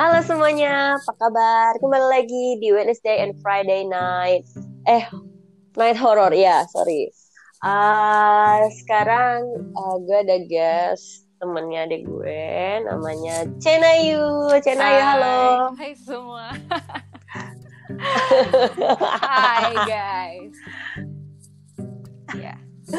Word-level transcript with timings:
Halo 0.00 0.24
semuanya, 0.24 0.96
apa 0.96 1.12
kabar? 1.20 1.76
Kembali 1.76 2.08
lagi 2.08 2.56
di 2.56 2.72
Wednesday 2.72 3.20
and 3.20 3.36
Friday 3.44 3.84
night. 3.84 4.48
Eh, 4.88 5.04
night 5.76 6.00
horror 6.00 6.32
ya, 6.32 6.64
sorry. 6.72 7.12
Uh, 7.60 8.64
sekarang 8.80 9.44
uh, 9.76 10.00
gue 10.00 10.24
ada 10.24 10.40
guest 10.48 11.28
temennya 11.36 11.84
adik 11.84 12.08
gue, 12.08 12.80
namanya 12.88 13.44
Cenayu. 13.60 14.48
Cenayu, 14.64 15.04
halo. 15.04 15.76
Hai 15.76 15.92
semua. 15.92 16.48
Hai 19.20 19.74
guys. 19.84 20.56
Ya. 22.40 22.56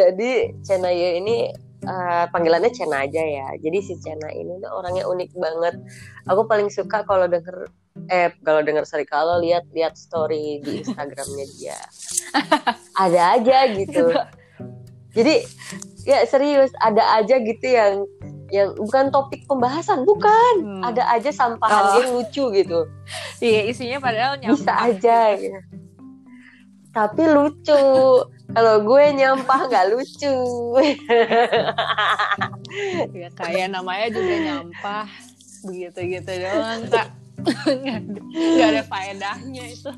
Jadi 0.00 0.56
Cenayu 0.64 1.20
ini 1.20 1.52
uh, 1.84 2.24
panggilannya 2.32 2.72
Cena 2.72 3.04
aja 3.04 3.22
ya. 3.22 3.48
Jadi 3.60 3.78
si 3.84 3.94
Cena 4.00 4.28
ini 4.32 4.58
tuh 4.60 4.72
orangnya 4.72 5.04
unik 5.06 5.30
banget. 5.36 5.74
Aku 6.28 6.48
paling 6.48 6.68
suka 6.72 7.04
kalau 7.04 7.28
denger 7.28 7.68
eh 8.10 8.34
kalau 8.42 8.58
denger 8.66 8.82
sorry 8.82 9.06
kalau 9.06 9.38
lihat-lihat 9.38 9.94
story 9.94 10.60
di 10.64 10.82
Instagramnya 10.82 11.46
dia. 11.56 11.78
ada 13.04 13.20
aja 13.38 13.58
gitu. 13.70 14.10
Jadi 15.14 15.46
ya 16.04 16.20
serius 16.28 16.70
ada 16.84 17.00
aja 17.16 17.40
gitu 17.40 17.64
yang 17.64 18.04
yang 18.52 18.76
bukan 18.76 19.08
topik 19.08 19.48
pembahasan 19.48 20.04
bukan 20.04 20.54
hmm. 20.60 20.82
ada 20.84 21.02
aja 21.10 21.32
sampahan 21.32 21.84
oh. 21.84 21.94
yang 21.96 22.08
lucu 22.12 22.44
gitu 22.52 22.80
iya 23.40 23.66
isinya 23.66 23.98
padahal 24.04 24.36
nyampah 24.36 24.54
bisa 24.60 24.72
aja 24.78 25.18
gitu. 25.40 25.58
tapi 26.92 27.22
lucu 27.24 27.82
kalau 28.52 28.84
gue 28.84 29.04
nyampah 29.16 29.60
nggak 29.70 29.86
lucu. 29.94 30.36
Ya 33.14 33.30
kayak 33.30 33.70
namanya 33.70 34.10
juga 34.10 34.34
nyampah. 34.34 35.06
Begitu 35.62 36.18
gitu 36.18 36.32
doang 36.42 36.82
tak 36.90 37.14
nggak 38.34 38.68
ada 38.74 38.82
faedahnya 38.88 39.64
itu 39.68 39.90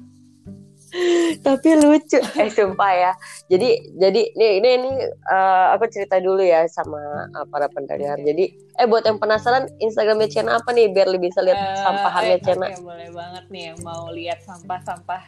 tapi 1.47 1.69
lucu. 1.79 2.19
Eh 2.43 2.51
sumpah 2.53 2.93
ya. 2.93 3.13
Jadi 3.49 3.97
jadi 3.97 4.23
nih 4.37 4.51
ini 4.61 4.69
ini 4.81 4.91
uh, 5.31 5.75
aku 5.77 5.89
cerita 5.91 6.21
dulu 6.21 6.43
ya 6.43 6.67
sama 6.69 7.31
uh, 7.33 7.47
para 7.49 7.71
pendengar. 7.71 8.19
Jadi 8.21 8.53
eh 8.77 8.87
buat 8.87 9.05
yang 9.05 9.17
penasaran 9.17 9.71
Instagramnya 9.81 10.29
Cena 10.29 10.51
apa 10.61 10.71
nih? 10.73 10.93
Biar 10.93 11.09
lebih 11.09 11.33
bisa 11.33 11.41
lihat 11.43 11.59
uh, 11.59 11.77
sampahannya 11.83 12.39
eh, 12.39 12.45
Cena. 12.45 12.67
okay, 12.71 12.83
boleh 12.83 13.11
banget 13.13 13.45
nih 13.51 13.63
yang 13.73 13.79
mau 13.83 14.03
lihat 14.13 14.39
sampah-sampah 14.45 15.23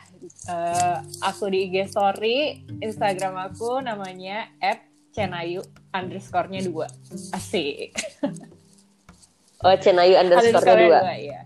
uh, 0.53 0.99
aku 1.25 1.45
di 1.51 1.59
IG 1.69 1.91
story 1.91 2.67
Instagram 2.85 3.35
aku 3.51 3.81
namanya 3.81 4.53
@cenayu 5.13 5.65
underscore-nya 5.93 6.63
dua. 6.65 6.87
Asik. 7.35 7.97
Oh 9.59 9.75
Cenayu 9.75 10.15
underscore-nya 10.23 10.77
dua, 10.79 11.01
dua 11.03 11.17
ya. 11.19 11.43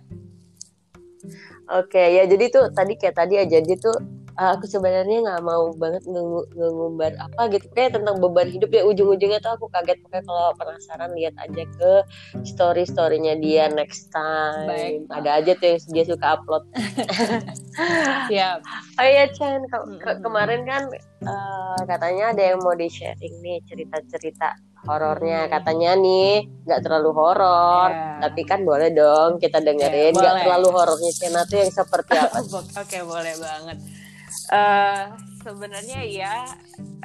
Oke 1.73 1.97
okay, 1.97 2.21
ya 2.21 2.29
jadi 2.29 2.45
tuh 2.53 2.65
tadi 2.77 2.93
kayak 3.01 3.17
tadi 3.17 3.41
aja 3.41 3.57
jadi 3.65 3.75
tuh 3.81 3.97
uh, 4.39 4.51
aku 4.57 4.65
sebenarnya 4.69 5.25
nggak 5.25 5.43
mau 5.45 5.73
banget 5.77 6.03
ngumbar 6.09 7.13
apa 7.21 7.43
gitu. 7.53 7.67
Kayak 7.73 8.01
tentang 8.01 8.21
beban 8.21 8.49
hidup 8.49 8.71
ya 8.73 8.83
ujung-ujungnya 8.87 9.41
tuh 9.43 9.57
aku 9.57 9.67
kaget. 9.73 10.01
Pokoknya 10.05 10.25
kalau 10.25 10.47
penasaran 10.57 11.11
lihat 11.17 11.35
aja 11.41 11.63
ke 11.65 11.93
story 12.47 12.85
storynya 12.89 13.37
dia 13.37 13.69
next 13.73 14.13
time. 14.13 14.69
Baik. 14.69 15.09
ada 15.13 15.31
aja 15.41 15.53
tuh 15.57 15.67
yang 15.77 15.81
dia 15.93 16.05
suka 16.09 16.27
upload. 16.39 16.65
Siap. 18.31 18.59
Oh 19.01 19.07
iya 19.07 19.25
Chan. 19.33 19.65
Ke 19.69 19.79
ke 20.01 20.11
kemarin 20.21 20.65
kan 20.65 20.83
uh, 21.27 21.81
katanya 21.89 22.33
ada 22.33 22.43
yang 22.55 22.61
mau 22.61 22.77
di 22.77 22.89
sharing 22.89 23.35
nih 23.41 23.61
cerita-cerita 23.69 24.72
horornya 24.83 25.47
katanya 25.47 25.95
nih 25.95 26.47
nggak 26.67 26.81
terlalu 26.83 27.11
horor 27.15 27.91
yeah. 27.91 28.19
tapi 28.19 28.43
kan 28.43 28.67
boleh 28.67 28.91
dong 28.91 29.39
kita 29.39 29.63
dengerin 29.63 30.15
nggak 30.15 30.35
yeah, 30.35 30.43
terlalu 30.43 30.69
horornya 30.75 31.13
Cina 31.15 31.47
tuh 31.47 31.63
yang 31.63 31.71
seperti 31.71 32.19
apa 32.19 32.39
oke 32.43 32.59
okay, 32.75 33.03
boleh 33.07 33.35
banget 33.39 33.79
uh, 34.51 35.15
sebenarnya 35.43 36.01
ya 36.07 36.35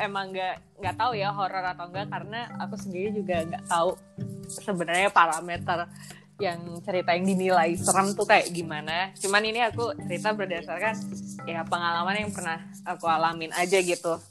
emang 0.01 0.33
nggak 0.33 0.81
nggak 0.81 0.95
tahu 0.97 1.17
ya 1.17 1.29
horor 1.33 1.65
atau 1.65 1.85
enggak 1.89 2.07
karena 2.09 2.49
aku 2.61 2.75
sendiri 2.77 3.09
juga 3.13 3.45
nggak 3.45 3.65
tahu 3.65 3.97
sebenarnya 4.47 5.09
parameter 5.09 5.89
yang 6.37 6.61
cerita 6.85 7.17
yang 7.17 7.25
dinilai 7.25 7.73
serem 7.73 8.13
tuh 8.13 8.29
kayak 8.29 8.53
gimana. 8.53 9.09
Cuman 9.17 9.41
ini 9.41 9.57
aku 9.65 9.97
cerita 10.05 10.37
berdasarkan 10.37 10.93
ya 11.49 11.65
pengalaman 11.65 12.29
yang 12.29 12.29
pernah 12.29 12.61
aku 12.85 13.09
alamin 13.09 13.49
aja 13.57 13.81
gitu. 13.81 14.21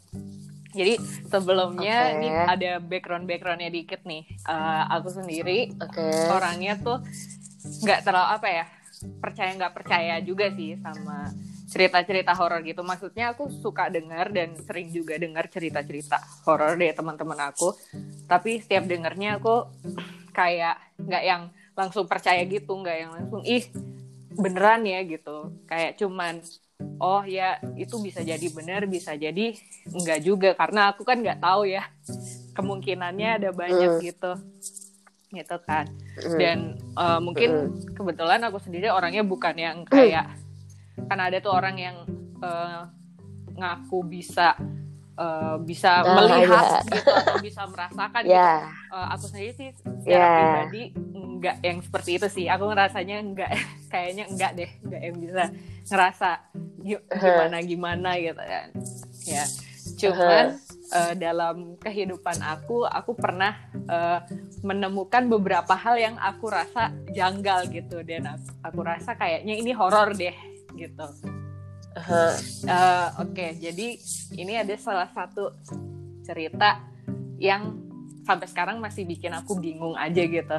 Jadi 0.77 0.95
sebelumnya 1.33 2.13
okay. 2.13 2.15
ini 2.21 2.29
ada 2.29 2.73
background 2.79 3.25
backgroundnya 3.25 3.73
dikit 3.73 4.05
nih. 4.05 4.29
Uh, 4.45 4.85
aku 4.93 5.09
sendiri 5.09 5.73
okay. 5.81 6.29
orangnya 6.29 6.77
tuh 6.77 7.01
nggak 7.83 8.05
terlalu 8.07 8.29
apa 8.31 8.49
ya 8.49 8.65
percaya 9.21 9.51
nggak 9.53 9.75
percaya 9.77 10.15
juga 10.25 10.49
sih 10.55 10.79
sama 10.81 11.33
cerita-cerita 11.67 12.33
horor 12.33 12.63
gitu. 12.63 12.81
Maksudnya 12.87 13.35
aku 13.35 13.51
suka 13.51 13.91
dengar 13.91 14.31
dan 14.31 14.55
sering 14.63 14.89
juga 14.95 15.19
dengar 15.19 15.51
cerita-cerita 15.51 16.21
horor 16.47 16.79
dari 16.79 16.95
teman-teman 16.95 17.53
aku. 17.53 17.75
Tapi 18.31 18.63
setiap 18.63 18.87
dengarnya 18.87 19.37
aku 19.43 19.67
kayak 20.31 20.79
nggak 21.01 21.25
yang 21.27 21.43
langsung 21.77 22.09
percaya 22.09 22.41
gitu, 22.49 22.73
nggak 22.73 22.97
yang 22.97 23.11
langsung 23.13 23.43
ih 23.45 23.67
beneran 24.33 24.87
ya 24.87 25.03
gitu. 25.05 25.53
Kayak 25.69 26.01
cuman 26.01 26.41
oh 27.01 27.23
ya 27.25 27.61
itu 27.77 27.97
bisa 28.01 28.21
jadi 28.25 28.47
benar 28.53 28.89
bisa 28.89 29.13
jadi 29.17 29.57
enggak 29.93 30.21
juga 30.25 30.51
karena 30.57 30.93
aku 30.93 31.05
kan 31.05 31.21
nggak 31.21 31.41
tahu 31.41 31.69
ya 31.69 31.85
kemungkinannya 32.57 33.29
ada 33.43 33.51
banyak 33.53 34.01
mm. 34.01 34.03
gitu 34.05 34.33
gitu 35.33 35.57
kan 35.65 35.85
mm. 36.25 36.39
dan 36.41 36.59
uh, 36.97 37.21
mungkin 37.21 37.73
mm. 37.73 37.97
kebetulan 37.97 38.41
aku 38.49 38.59
sendiri 38.61 38.89
orangnya 38.89 39.25
bukan 39.25 39.57
yang 39.57 39.85
kayak 39.85 40.33
kan 41.09 41.19
ada 41.21 41.37
tuh 41.45 41.53
orang 41.53 41.77
yang 41.77 41.97
uh, 42.41 42.89
ngaku 43.57 44.05
bisa 44.09 44.57
uh, 45.17 45.57
bisa 45.61 46.05
nah, 46.05 46.23
melihat 46.23 46.65
yeah. 46.65 46.93
gitu 46.93 47.11
atau 47.11 47.37
bisa 47.41 47.63
merasakan 47.69 48.23
yeah. 48.25 48.57
gitu. 48.63 48.95
Uh, 48.95 49.07
aku 49.17 49.25
sendiri 49.33 49.53
sih 49.57 49.69
secara 49.77 50.07
yeah. 50.07 50.37
pribadi 50.37 50.83
enggak 51.13 51.57
yang 51.65 51.79
seperti 51.83 52.11
itu 52.21 52.27
sih. 52.31 52.47
Aku 52.49 52.65
ngerasanya 52.71 53.17
enggak 53.21 53.51
kayaknya 53.93 54.25
enggak 54.31 54.53
deh, 54.57 54.71
enggak 54.85 55.03
yang 55.03 55.17
bisa 55.19 55.45
ngerasa 55.87 56.31
gimana 56.87 57.57
gimana 57.65 58.11
gitu 58.21 58.43
kan. 58.43 58.69
Ya. 59.27 59.45
Cuman 59.97 60.47
uh, 60.93 61.15
dalam 61.17 61.57
kehidupan 61.81 62.43
aku, 62.43 62.85
aku 62.85 63.17
pernah 63.17 63.57
uh, 63.89 64.21
menemukan 64.61 65.25
beberapa 65.31 65.73
hal 65.73 65.97
yang 65.97 66.17
aku 66.19 66.51
rasa 66.51 66.93
janggal 67.15 67.71
gitu 67.71 68.03
dan 68.03 68.37
aku, 68.37 68.47
aku 68.67 68.81
rasa 68.83 69.15
kayaknya 69.15 69.55
ini 69.57 69.73
horor 69.73 70.13
deh 70.13 70.35
gitu. 70.77 71.07
Uh, 71.97 72.37
Oke, 73.25 73.33
okay, 73.33 73.51
jadi 73.57 73.97
ini 74.37 74.53
ada 74.61 74.77
salah 74.77 75.09
satu 75.17 75.57
cerita 76.21 76.85
yang 77.41 77.73
sampai 78.29 78.45
sekarang 78.51 78.77
masih 78.85 79.09
bikin 79.09 79.33
aku 79.33 79.57
bingung 79.57 79.97
aja 79.97 80.23
gitu. 80.29 80.59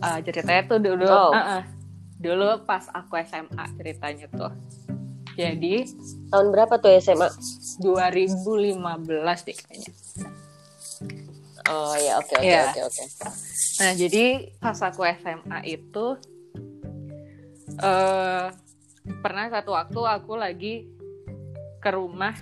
Uh, 0.00 0.18
ceritanya 0.24 0.64
tuh 0.64 0.80
dulu, 0.80 1.04
oh. 1.04 1.32
uh 1.32 1.60
-uh, 1.60 1.62
dulu 2.16 2.64
pas 2.64 2.88
aku 2.92 3.20
SMA 3.20 3.64
ceritanya 3.76 4.26
tuh. 4.32 4.52
Jadi 5.38 5.86
tahun 6.32 6.50
berapa 6.50 6.80
tuh 6.82 6.96
SMA? 6.98 7.28
2015 7.84 9.46
deh 9.46 9.54
kayaknya. 9.54 9.92
Oh 11.68 11.94
ya, 12.00 12.16
oke 12.16 12.32
oke 12.32 12.48
iya. 12.48 12.72
oke 12.72 12.80
oke. 12.80 13.02
Nah, 13.78 13.92
jadi 13.92 14.50
pas 14.56 14.78
aku 14.82 15.04
SMA 15.04 15.58
itu 15.68 16.06
uh, 17.78 18.48
pernah 19.20 19.48
satu 19.48 19.74
waktu 19.74 20.00
aku 20.00 20.32
lagi 20.36 20.74
ke 21.78 21.90
rumah 21.94 22.34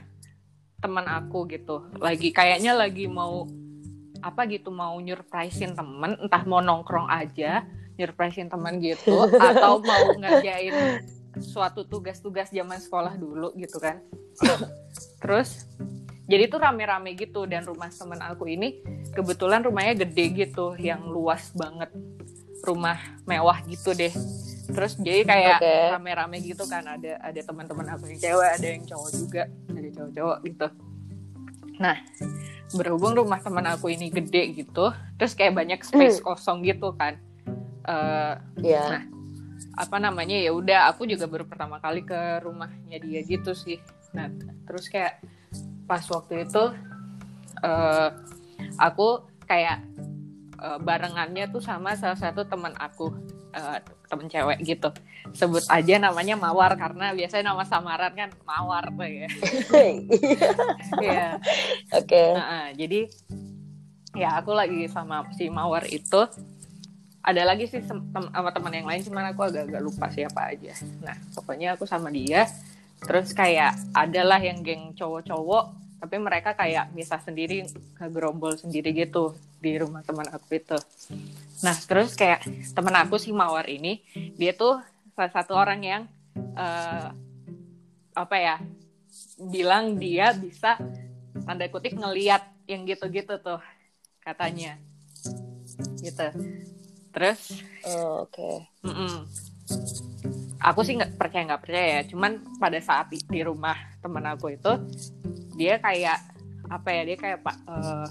teman 0.81 1.07
aku 1.09 1.49
gitu. 1.49 1.89
Lagi 1.99 2.33
kayaknya 2.33 2.77
lagi 2.77 3.09
mau 3.09 3.49
apa 4.21 4.49
gitu 4.49 4.73
mau 4.73 4.97
nyurprisein 4.99 5.77
temen 5.77 6.17
entah 6.19 6.43
mau 6.49 6.59
nongkrong 6.65 7.07
aja 7.07 7.63
nyurprisein 8.01 8.49
temen 8.49 8.81
gitu 8.81 9.29
atau 9.53 9.79
mau 9.85 10.05
ngerjain 10.19 11.05
suatu 11.37 11.85
tugas-tugas 11.85 12.49
zaman 12.49 12.81
sekolah 12.81 13.15
dulu 13.17 13.53
gitu 13.57 13.81
kan. 13.81 14.01
Terus 15.21 15.69
jadi 16.27 16.51
tuh 16.51 16.59
rame-rame 16.59 17.15
gitu 17.15 17.47
dan 17.47 17.63
rumah 17.63 17.89
temen 17.93 18.19
aku 18.19 18.51
ini 18.51 18.83
kebetulan 19.15 19.63
rumahnya 19.63 20.05
gede 20.05 20.49
gitu 20.49 20.75
yang 20.77 21.07
luas 21.07 21.53
banget. 21.55 21.93
Rumah 22.67 22.99
mewah 23.29 23.63
gitu 23.69 23.95
deh 23.95 24.11
terus 24.67 24.99
jadi 24.99 25.23
kayak 25.23 25.59
okay. 25.63 25.83
rame-rame 25.95 26.39
gitu 26.43 26.67
kan 26.67 26.83
ada 26.83 27.19
ada 27.23 27.41
teman-teman 27.41 27.87
aku 27.95 28.11
yang 28.11 28.21
cewek 28.21 28.51
ada 28.51 28.67
yang 28.67 28.83
cowok 28.83 29.11
juga 29.15 29.43
ada 29.71 29.89
cowok-cowok 29.95 30.39
gitu 30.43 30.67
nah 31.77 31.97
berhubung 32.75 33.15
rumah 33.15 33.39
teman 33.39 33.67
aku 33.71 33.95
ini 33.95 34.11
gede 34.11 34.59
gitu 34.59 34.91
terus 35.21 35.33
kayak 35.39 35.55
banyak 35.55 35.81
space 35.87 36.19
hmm. 36.19 36.27
kosong 36.27 36.67
gitu 36.67 36.91
kan 36.99 37.21
uh, 37.87 38.35
eh, 38.59 38.75
yeah. 38.75 38.89
nah 38.91 39.03
apa 39.77 39.97
namanya 40.01 40.37
ya 40.41 40.51
udah 40.57 40.89
aku 40.89 41.05
juga 41.05 41.29
baru 41.29 41.45
pertama 41.45 41.77
kali 41.79 42.01
ke 42.01 42.41
rumahnya 42.41 42.97
dia 42.97 43.21
gitu 43.23 43.53
sih 43.53 43.79
nah 44.17 44.33
terus 44.65 44.89
kayak 44.89 45.21
pas 45.85 46.03
waktu 46.09 46.49
itu 46.49 46.65
uh, 47.63 48.09
aku 48.81 49.23
kayak 49.47 49.85
uh, 50.59 50.81
barengannya 50.81 51.47
tuh 51.53 51.63
sama 51.63 51.95
salah 51.95 52.19
satu 52.19 52.49
teman 52.49 52.73
aku 52.81 53.13
uh, 53.55 53.79
temen 54.07 54.27
cewek 54.27 54.59
gitu. 54.63 54.89
Sebut 55.35 55.63
aja 55.67 55.95
namanya 55.99 56.39
mawar 56.39 56.75
karena 56.75 57.11
biasanya 57.13 57.53
nama 57.53 57.67
samaran 57.67 58.13
kan 58.15 58.31
mawar 58.47 58.91
tuh 58.91 59.07
ya. 59.07 59.29
Iya. 61.03 61.39
oke. 61.93 62.25
Nah, 62.35 62.71
jadi 62.73 63.11
ya 64.17 64.41
aku 64.41 64.55
lagi 64.55 64.87
sama 64.89 65.27
si 65.35 65.51
mawar 65.51 65.85
itu. 65.87 66.23
Ada 67.27 67.43
lagi 67.43 67.67
sih 67.67 67.83
tem- 67.83 68.07
sama 68.31 68.51
teman 68.55 68.71
yang 68.71 68.87
lain 68.87 69.03
cuman 69.03 69.35
aku 69.35 69.51
agak-agak 69.51 69.83
lupa 69.83 70.07
siapa 70.15 70.55
aja. 70.55 70.79
Nah 71.03 71.19
pokoknya 71.35 71.75
aku 71.75 71.83
sama 71.83 72.09
dia. 72.15 72.47
Terus 73.03 73.35
kayak 73.35 73.75
adalah 73.93 74.39
yang 74.39 74.63
geng 74.63 74.95
cowok-cowok 74.95 75.86
tapi 76.07 76.23
mereka 76.23 76.55
kayak 76.55 76.95
misah 76.95 77.19
sendiri 77.19 77.67
ngegerombol 77.99 78.55
sendiri 78.55 78.95
gitu 78.95 79.35
di 79.59 79.75
rumah 79.75 80.07
teman 80.07 80.31
aku 80.31 80.55
itu. 80.63 80.79
Nah 81.67 81.75
terus 81.75 82.15
kayak 82.15 82.47
teman 82.79 82.95
aku 82.95 83.19
si 83.19 83.35
mawar 83.35 83.67
ini 83.67 83.99
dia 84.39 84.55
tuh 84.55 84.79
salah 85.19 85.33
satu 85.35 85.59
orang 85.59 85.83
yang 85.83 86.03
eh, 86.55 87.09
apa 88.15 88.37
ya 88.39 88.57
bilang 89.51 89.99
dia 89.99 90.31
bisa 90.31 90.79
tanda 91.43 91.67
kutip 91.67 91.99
ngeliat 91.99 92.47
yang 92.71 92.87
gitu-gitu 92.87 93.35
tuh 93.43 93.59
katanya. 94.23 94.79
Gitu. 95.99 96.29
Terus 97.11 97.67
Oh, 97.87 98.27
oke. 98.27 98.67
mm-mm. 98.83 99.23
aku 100.59 100.81
sih 100.83 100.99
nggak 100.99 101.15
percaya 101.19 101.43
nggak 101.51 101.63
percaya 101.63 101.89
ya. 101.99 102.03
Cuman 102.11 102.43
pada 102.63 102.79
saat 102.79 103.11
di, 103.11 103.19
di 103.23 103.41
rumah 103.43 103.75
temen 104.03 104.23
aku 104.27 104.55
itu 104.55 104.73
dia 105.57 105.81
kayak 105.81 106.21
apa 106.67 106.89
ya 106.93 107.03
dia 107.09 107.17
kayak 107.17 107.39
pak 107.43 107.57
eh, 107.67 108.09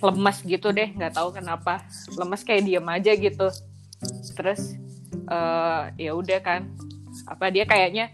lemas 0.00 0.44
gitu 0.44 0.72
deh 0.72 0.92
nggak 0.92 1.14
tahu 1.16 1.32
kenapa. 1.32 1.84
Lemas 2.16 2.42
kayak 2.44 2.64
diem 2.64 2.86
aja 2.88 3.12
gitu. 3.16 3.48
Terus 4.36 4.76
eh, 5.12 5.82
ya 6.00 6.12
udah 6.16 6.40
kan. 6.40 6.68
Apa 7.28 7.48
dia 7.48 7.64
kayaknya 7.64 8.12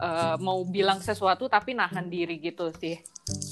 eh, 0.00 0.36
mau 0.40 0.64
bilang 0.64 1.00
sesuatu 1.00 1.48
tapi 1.48 1.76
nahan 1.76 2.08
diri 2.08 2.40
gitu 2.40 2.72
sih. 2.76 2.96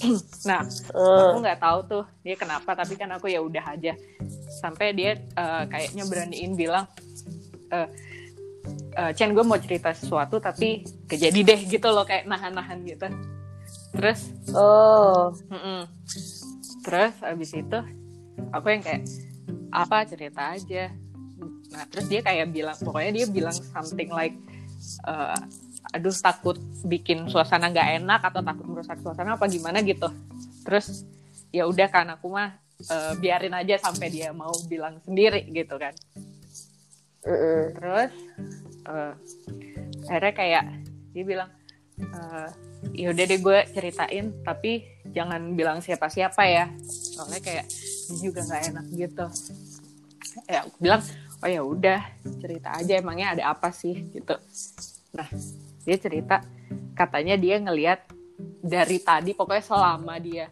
Nah 0.48 0.60
aku 0.92 1.38
nggak 1.40 1.60
tahu 1.64 1.78
tuh 1.88 2.04
dia 2.20 2.36
kenapa 2.36 2.76
tapi 2.76 2.94
kan 2.94 3.10
aku 3.16 3.32
ya 3.32 3.40
udah 3.40 3.64
aja. 3.74 3.96
Sampai 4.60 4.92
dia 4.92 5.16
eh, 5.16 5.64
kayaknya 5.68 6.04
beraniin 6.04 6.52
bilang 6.56 6.84
eh 7.72 7.88
eh, 8.94 9.12
Chen 9.16 9.34
gue 9.34 9.44
mau 9.44 9.58
cerita 9.58 9.90
sesuatu 9.90 10.38
tapi 10.38 10.86
kejadi 11.10 11.40
deh 11.42 11.60
gitu 11.66 11.88
loh 11.90 12.06
kayak 12.06 12.28
nahan-nahan 12.30 12.80
gitu 12.86 13.08
terus? 13.94 14.20
Oh. 14.52 15.30
Mm-mm. 15.50 15.86
terus 16.84 17.16
abis 17.24 17.50
itu 17.56 17.78
aku 18.52 18.66
yang 18.68 18.82
kayak 18.84 19.08
apa? 19.72 20.04
Cerita 20.04 20.52
aja. 20.52 20.92
Nah 21.72 21.84
terus 21.88 22.06
dia 22.12 22.20
kayak 22.20 22.52
bilang 22.52 22.76
pokoknya 22.76 23.10
dia 23.22 23.26
bilang 23.26 23.56
something 23.56 24.12
like 24.12 24.36
eh, 25.08 25.40
aduh 25.94 26.12
takut 26.12 26.58
bikin 26.84 27.24
suasana 27.30 27.70
nggak 27.70 28.04
enak 28.04 28.20
atau 28.20 28.44
takut 28.44 28.66
merusak 28.68 29.00
suasana 29.00 29.40
apa 29.40 29.48
gimana 29.48 29.80
gitu. 29.80 30.12
Terus 30.66 31.08
ya 31.54 31.64
udah 31.64 31.88
kan 31.88 32.06
aku 32.12 32.28
mah 32.28 32.52
eh, 32.84 33.12
biarin 33.16 33.56
aja 33.56 33.80
sampai 33.80 34.12
dia 34.12 34.34
mau 34.34 34.52
bilang 34.68 35.00
sendiri 35.02 35.46
gitu 35.50 35.78
kan. 35.80 35.94
Mm-mm. 37.24 37.72
terus 37.80 38.12
eh, 38.84 39.12
akhirnya 40.12 40.34
kayak 40.36 40.64
dia 41.16 41.24
bilang 41.24 41.48
eh, 42.00 42.50
ya 42.94 43.06
udah 43.10 43.24
deh 43.24 43.40
gue 43.40 43.58
ceritain 43.74 44.26
tapi 44.42 44.86
jangan 45.14 45.54
bilang 45.54 45.78
siapa-siapa 45.78 46.42
ya. 46.46 46.66
Soalnya 46.84 47.40
kayak 47.40 47.66
juga 48.20 48.42
nggak 48.44 48.62
enak 48.74 48.86
gitu. 48.94 49.26
Ya 50.50 50.66
aku 50.66 50.76
bilang 50.82 51.02
oh 51.44 51.48
ya 51.50 51.60
udah 51.62 52.00
cerita 52.42 52.74
aja 52.74 52.92
emangnya 52.98 53.38
ada 53.38 53.54
apa 53.54 53.70
sih? 53.70 53.94
Gitu. 54.10 54.34
Nah 55.14 55.28
dia 55.84 55.96
cerita 56.00 56.42
katanya 56.98 57.34
dia 57.38 57.60
ngelihat 57.60 58.06
dari 58.64 58.98
tadi 58.98 59.36
pokoknya 59.36 59.64
selama 59.64 60.16
dia 60.18 60.48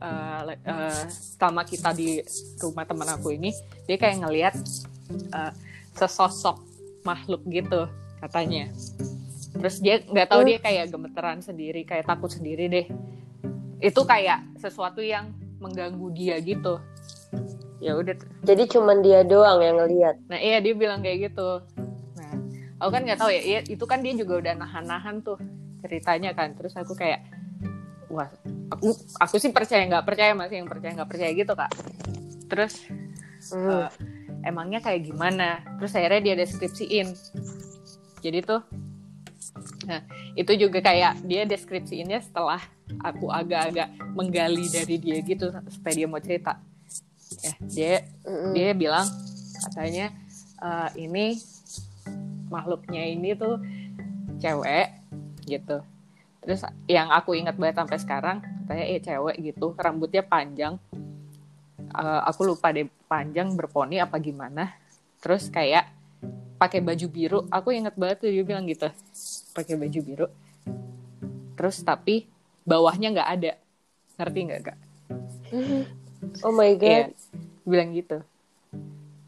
eh, 0.00 0.40
le- 0.48 0.62
eh, 0.64 1.02
selama 1.10 1.62
kita 1.62 1.92
di 1.92 2.18
rumah 2.58 2.88
teman 2.88 3.08
aku 3.12 3.36
ini 3.36 3.52
dia 3.84 4.00
kayak 4.00 4.24
ngelihat 4.24 4.54
eh, 5.30 5.52
sesosok 5.94 6.56
makhluk 7.04 7.42
gitu 7.48 7.86
katanya 8.20 8.68
terus 9.50 9.82
dia 9.82 10.00
nggak 10.04 10.28
tahu 10.30 10.46
dia 10.46 10.58
kayak 10.62 10.92
gemeteran 10.94 11.42
sendiri 11.42 11.82
kayak 11.82 12.06
takut 12.06 12.30
sendiri 12.30 12.70
deh. 12.70 12.86
Itu 13.80 14.04
kayak 14.04 14.60
sesuatu 14.60 15.00
yang 15.00 15.32
mengganggu 15.58 16.06
dia 16.12 16.36
gitu. 16.40 16.78
Ya 17.80 17.96
udah. 17.96 18.14
Jadi 18.44 18.62
cuman 18.68 19.00
dia 19.00 19.24
doang 19.24 19.64
yang 19.64 19.80
ngelihat 19.80 20.20
nah 20.28 20.36
iya 20.36 20.60
dia 20.60 20.76
bilang 20.76 21.00
kayak 21.00 21.32
gitu. 21.32 21.64
Nah 22.16 22.32
aku 22.78 22.90
kan 22.92 23.02
nggak 23.04 23.18
tahu 23.20 23.30
ya 23.32 23.42
iya, 23.42 23.60
itu 23.64 23.84
kan 23.88 24.04
dia 24.04 24.12
juga 24.14 24.40
udah 24.40 24.54
nahan-nahan 24.56 25.24
tuh 25.24 25.40
ceritanya 25.80 26.36
kan. 26.36 26.52
Terus 26.54 26.76
aku 26.76 26.92
kayak 26.92 27.24
wah 28.12 28.28
aku 28.70 28.94
aku 29.18 29.36
sih 29.38 29.50
percaya 29.50 29.86
nggak 29.86 30.04
percaya 30.06 30.34
masih 30.36 30.62
yang 30.62 30.68
percaya 30.68 30.92
nggak 30.94 31.10
percaya 31.10 31.30
gitu 31.34 31.52
kak. 31.56 31.72
Terus 32.46 32.74
Hmm. 33.40 33.88
eh, 33.88 33.88
emangnya 34.44 34.84
kayak 34.84 35.08
gimana? 35.08 35.64
Terus 35.80 35.96
akhirnya 35.96 36.20
dia 36.20 36.34
deskripsiin. 36.36 37.08
Jadi 38.20 38.38
tuh 38.44 38.60
nah 39.84 40.00
itu 40.38 40.52
juga 40.56 40.78
kayak 40.80 41.26
dia 41.26 41.42
deskripsiinnya 41.44 42.22
setelah 42.22 42.62
aku 43.02 43.30
agak-agak 43.30 43.90
menggali 44.14 44.66
dari 44.70 44.96
dia 44.98 45.18
gitu 45.22 45.50
supaya 45.70 45.94
dia 45.94 46.06
mau 46.10 46.22
cerita. 46.22 46.58
Ya 47.40 47.52
dia 47.62 47.92
Mm-mm. 48.26 48.52
dia 48.54 48.70
bilang 48.74 49.06
katanya 49.68 50.10
eh, 50.58 50.88
ini 50.98 51.38
makhluknya 52.50 53.02
ini 53.06 53.34
tuh 53.38 53.62
cewek 54.42 54.88
gitu. 55.46 55.82
Terus 56.40 56.64
yang 56.88 57.12
aku 57.12 57.36
ingat 57.36 57.54
banget 57.60 57.76
sampai 57.78 57.98
sekarang 58.00 58.36
katanya 58.64 58.84
eh 58.86 59.00
cewek 59.02 59.36
gitu. 59.38 59.76
Rambutnya 59.78 60.22
panjang. 60.26 60.74
Eh, 61.90 62.20
aku 62.26 62.46
lupa 62.46 62.74
deh 62.74 62.86
panjang 63.06 63.54
berponi 63.54 64.02
apa 64.02 64.18
gimana. 64.18 64.74
Terus 65.22 65.52
kayak 65.52 65.86
pakai 66.58 66.82
baju 66.82 67.06
biru. 67.06 67.40
Aku 67.52 67.70
inget 67.70 67.94
banget 67.94 68.26
tuh 68.26 68.30
dia 68.32 68.42
bilang 68.42 68.66
gitu 68.66 68.90
pakai 69.50 69.74
baju 69.76 70.00
biru. 70.00 70.26
Terus 71.54 71.82
tapi 71.82 72.26
bawahnya 72.62 73.12
nggak 73.12 73.30
ada. 73.30 73.52
Ngerti 74.16 74.38
nggak 74.46 74.60
kak? 74.62 74.78
Oh 76.44 76.52
my 76.52 76.72
god. 76.76 77.12
Iya, 77.12 77.16
bilang 77.64 77.90
gitu. 77.92 78.22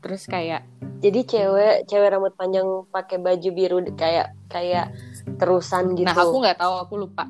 Terus 0.03 0.27
kayak 0.27 0.67
jadi 0.99 1.21
cewek 1.23 1.77
cewek 1.87 2.09
rambut 2.11 2.35
panjang 2.35 2.67
pakai 2.91 3.19
baju 3.19 3.49
biru 3.51 3.79
kayak 3.95 4.35
kayak 4.49 4.91
terusan 5.39 5.95
gitu. 5.95 6.07
Nah 6.07 6.15
aku 6.15 6.37
nggak 6.43 6.59
tahu 6.59 6.75
aku 6.79 6.95
lupa. 6.99 7.27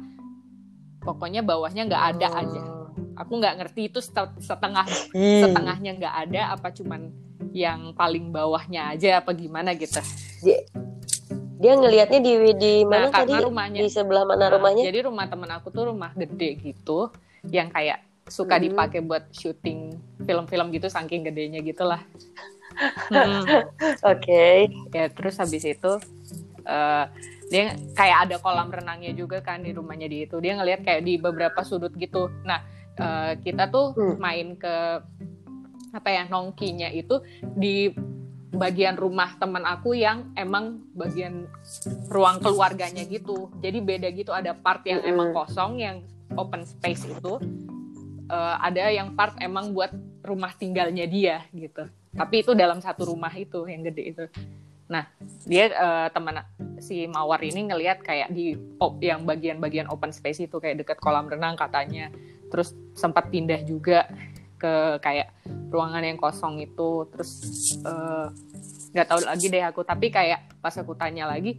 Pokoknya 1.03 1.43
bawahnya 1.43 1.89
nggak 1.89 2.05
ada 2.17 2.27
Oh. 2.31 2.41
aja. 2.41 2.63
Aku 3.13 3.33
nggak 3.37 3.61
ngerti 3.61 3.93
itu 3.93 4.01
set- 4.01 4.39
setengah 4.41 4.89
setengahnya 5.13 5.91
nggak 6.01 6.15
ada 6.29 6.41
apa 6.57 6.73
cuman 6.73 7.13
yang 7.53 7.93
paling 7.93 8.33
bawahnya 8.33 8.97
aja 8.97 9.21
apa 9.21 9.37
gimana 9.37 9.77
gitu 9.77 10.01
dia, 11.63 11.73
ngelihatnya 11.73 12.19
di 12.19 12.33
di 12.53 12.73
mana 12.83 13.07
nah 13.07 13.23
tadi? 13.23 13.39
rumahnya. 13.39 13.79
Di 13.79 13.89
sebelah 13.89 14.27
mana 14.27 14.45
Nah, 14.45 14.51
rumahnya? 14.53 14.83
jadi 14.83 15.07
rumah 15.07 15.31
temen 15.31 15.47
aku 15.49 15.71
tuh 15.71 15.85
rumah 15.89 16.11
gede 16.13 16.59
gitu 16.59 17.15
yang 17.47 17.71
kayak 17.71 18.03
suka 18.25 18.55
Hmm. 18.55 18.65
dipakai 18.65 19.01
buat 19.01 19.31
syuting 19.31 19.95
film-film 20.21 20.67
gitu 20.71 20.87
saking 20.87 21.23
gedenya 21.23 21.59
gitulah. 21.61 22.03
Hmm. 23.09 23.47
oke. 24.13 24.45
Ya 24.91 25.07
terus 25.09 25.37
habis 25.37 25.63
itu 25.63 25.93
eh, 26.63 27.05
dia 27.47 27.65
kayak 27.93 28.19
ada 28.25 28.37
kolam 28.39 28.69
renangnya 28.69 29.13
juga 29.13 29.39
kan 29.39 29.61
di 29.61 29.71
rumahnya 29.71 30.07
dia 30.07 30.25
itu. 30.25 30.39
Dia 30.39 30.57
ngelihat 30.57 30.81
kayak 30.83 31.03
di 31.03 31.15
beberapa 31.17 31.61
sudut 31.61 31.93
gitu. 31.95 32.27
Nah 32.43 32.63
eh, 32.95 33.33
kita 33.39 33.69
tuh 33.69 33.93
Hmm. 33.93 34.17
main 34.19 34.49
ke 34.55 34.75
apa 35.93 36.09
ya 36.09 36.25
nongkinya 36.25 36.89
itu 36.89 37.21
di 37.45 37.93
bagian 38.53 39.01
rumah 39.01 39.33
teman 39.41 39.65
aku 39.65 39.97
yang 39.97 40.31
emang 40.37 40.85
bagian 40.93 41.49
ruang 42.13 42.39
keluarganya 42.39 43.03
gitu. 43.09 43.49
Jadi 43.65 43.79
beda 43.81 44.09
gitu 44.13 44.31
ada 44.31 44.53
part 44.53 44.85
yang 44.85 45.01
emang 45.03 45.33
kosong 45.33 45.81
yang 45.81 46.05
open 46.37 46.65
space 46.65 47.09
itu 47.09 47.41
Eh, 48.33 48.57
ada 48.65 48.89
yang 48.89 49.13
part 49.13 49.37
emang 49.45 49.77
buat 49.77 49.93
rumah 50.25 50.57
tinggalnya 50.57 51.05
dia 51.05 51.45
gitu. 51.53 51.85
Tapi 52.17 52.41
itu 52.41 52.57
dalam 52.57 52.81
satu 52.81 53.13
rumah 53.13 53.29
itu 53.37 53.69
yang 53.69 53.85
gede 53.85 54.03
itu. 54.09 54.25
Nah 54.89 55.05
dia 55.45 55.69
eh, 55.69 56.09
teman 56.17 56.41
si 56.81 57.05
mawar 57.05 57.45
ini 57.45 57.69
ngelihat 57.69 58.01
kayak 58.01 58.33
di 58.33 58.57
op- 58.81 59.05
yang 59.05 59.29
bagian-bagian 59.29 59.85
open 59.93 60.17
space 60.17 60.49
itu 60.49 60.57
kayak 60.57 60.81
deket 60.81 60.99
kolam 61.05 61.29
renang 61.29 61.61
katanya. 61.61 62.09
Terus 62.49 62.73
sempat 62.97 63.29
pindah 63.29 63.61
juga 63.69 64.09
ke 64.63 64.75
kayak 65.03 65.35
ruangan 65.75 66.07
yang 66.07 66.15
kosong 66.15 66.63
itu 66.63 67.11
terus 67.11 67.31
eh, 67.83 68.27
nggak 68.95 69.07
tahu 69.11 69.21
lagi 69.27 69.47
deh 69.51 69.65
aku. 69.67 69.83
Tapi 69.83 70.07
kayak 70.09 70.63
pas 70.63 70.75
aku 70.79 70.95
tanya 70.95 71.27
lagi 71.27 71.59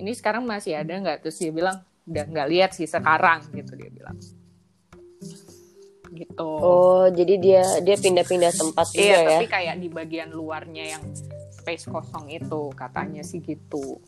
ini 0.00 0.16
sekarang 0.16 0.48
masih 0.48 0.80
ada 0.80 0.96
nggak? 0.96 1.20
Terus 1.20 1.36
dia 1.36 1.52
bilang 1.52 1.76
udah 2.08 2.24
nggak 2.24 2.48
lihat 2.48 2.70
sih 2.72 2.88
sekarang 2.88 3.44
gitu 3.52 3.76
dia 3.76 3.92
bilang. 3.92 4.16
Gitu. 6.10 6.42
Oh 6.42 7.06
jadi 7.06 7.34
dia 7.38 7.62
dia 7.84 7.94
pindah-pindah 7.94 8.50
tempat 8.50 8.86
juga 8.90 9.04
Iya, 9.04 9.18
ya? 9.20 9.28
tapi 9.38 9.46
kayak 9.46 9.76
di 9.78 9.88
bagian 9.92 10.30
luarnya 10.34 10.98
yang 10.98 11.04
space 11.54 11.86
kosong 11.86 12.26
itu 12.32 12.72
katanya 12.74 13.22
sih 13.22 13.38
gitu. 13.38 14.00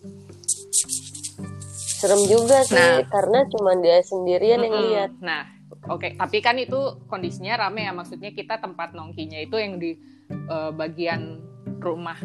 Serem 2.03 2.27
juga 2.27 2.67
sih 2.67 2.75
Nah. 2.75 3.07
karena 3.07 3.47
cuma 3.47 3.79
dia 3.79 4.03
sendirian 4.03 4.59
yang 4.59 4.75
Mm-mm. 4.75 4.87
lihat. 4.91 5.13
Nah, 5.23 5.47
oke, 5.89 6.15
tapi 6.15 6.39
kan 6.39 6.59
itu 6.59 7.03
kondisinya 7.07 7.57
rame 7.57 7.87
ya. 7.87 7.93
Maksudnya 7.95 8.31
kita 8.31 8.59
tempat 8.59 8.95
nongkinya 8.95 9.39
itu 9.41 9.57
yang 9.59 9.79
di 9.79 9.97
eh, 10.31 10.71
bagian 10.75 11.43
rumah 11.83 12.19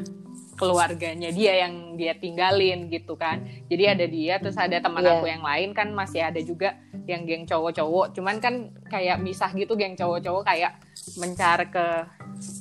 keluarganya 0.57 1.29
dia 1.29 1.65
yang 1.65 1.97
dia 1.97 2.17
tinggalin 2.17 2.89
gitu 2.89 3.13
kan. 3.13 3.45
Jadi 3.69 3.83
ada 3.85 4.05
dia 4.09 4.41
terus 4.41 4.57
ada 4.57 4.81
teman 4.81 5.05
Iya. 5.05 5.21
aku 5.21 5.25
yang 5.29 5.43
lain 5.45 5.69
kan 5.77 5.93
masih 5.93 6.25
ada 6.25 6.41
juga 6.41 6.77
yang 7.05 7.29
geng 7.29 7.45
cowok-cowok. 7.45 8.17
Cuman 8.17 8.41
kan 8.41 8.73
kayak 8.89 9.21
misah 9.21 9.53
gitu 9.53 9.77
geng 9.77 9.93
cowok-cowok 9.93 10.43
kayak 10.45 10.81
mencar 11.21 11.69
ke 11.69 11.85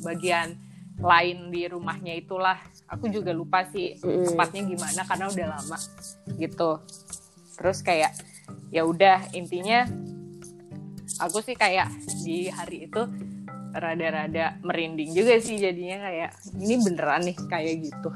bagian 0.04 0.60
lain 1.00 1.48
di 1.48 1.64
rumahnya 1.68 2.16
itulah. 2.16 2.60
Aku 2.88 3.08
juga 3.08 3.32
lupa 3.32 3.64
sih 3.68 3.96
Mm-mm. 4.00 4.28
tempatnya 4.32 4.62
gimana 4.68 5.00
karena 5.08 5.26
udah 5.32 5.46
lama 5.56 5.78
gitu. 6.36 6.70
Terus 7.56 7.80
kayak 7.80 8.12
ya 8.68 8.84
udah 8.84 9.32
intinya 9.32 9.88
aku 11.18 11.38
sih 11.40 11.56
kayak 11.56 11.88
di 12.22 12.48
hari 12.48 12.86
itu 12.86 13.02
rada-rada 13.76 14.56
merinding 14.64 15.12
juga 15.12 15.36
sih 15.36 15.60
jadinya 15.60 16.08
kayak 16.08 16.30
ini 16.56 16.74
beneran 16.80 17.22
nih 17.28 17.36
kayak 17.46 17.74
gitu. 17.84 18.08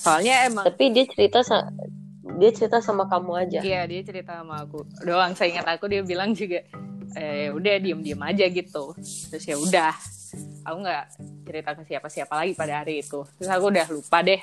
Soalnya 0.00 0.48
emang 0.48 0.64
tapi 0.64 0.92
dia 0.92 1.04
cerita 1.04 1.40
sa- 1.40 1.68
dia 2.34 2.50
cerita 2.50 2.80
sama 2.80 3.04
kamu 3.06 3.32
aja 3.36 3.60
Iya 3.60 3.84
dia 3.84 4.00
cerita 4.00 4.40
sama 4.40 4.64
aku 4.64 4.84
doang. 5.04 5.36
Saya 5.36 5.52
ingat 5.56 5.68
aku 5.68 5.88
dia 5.88 6.00
bilang 6.00 6.32
juga 6.32 6.64
eh 7.14 7.48
udah 7.52 7.74
diem-diem 7.78 8.20
aja 8.20 8.44
gitu. 8.48 8.96
Terus 9.30 9.44
ya 9.44 9.56
udah 9.56 9.92
aku 10.64 10.76
nggak 10.82 11.04
cerita 11.44 11.70
ke 11.76 11.82
siapa-siapa 11.84 12.32
lagi 12.34 12.52
pada 12.56 12.80
hari 12.80 13.04
itu. 13.04 13.22
Terus 13.38 13.50
aku 13.52 13.64
udah 13.70 13.86
lupa 13.92 14.18
deh. 14.24 14.40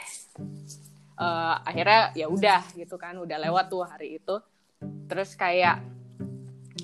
Eh, 1.22 1.56
akhirnya 1.66 2.14
ya 2.14 2.26
udah 2.26 2.62
gitu 2.74 2.96
kan 2.98 3.18
udah 3.18 3.38
lewat 3.38 3.66
tuh 3.68 3.86
hari 3.86 4.18
itu. 4.18 4.36
Terus 5.06 5.34
kayak 5.36 5.82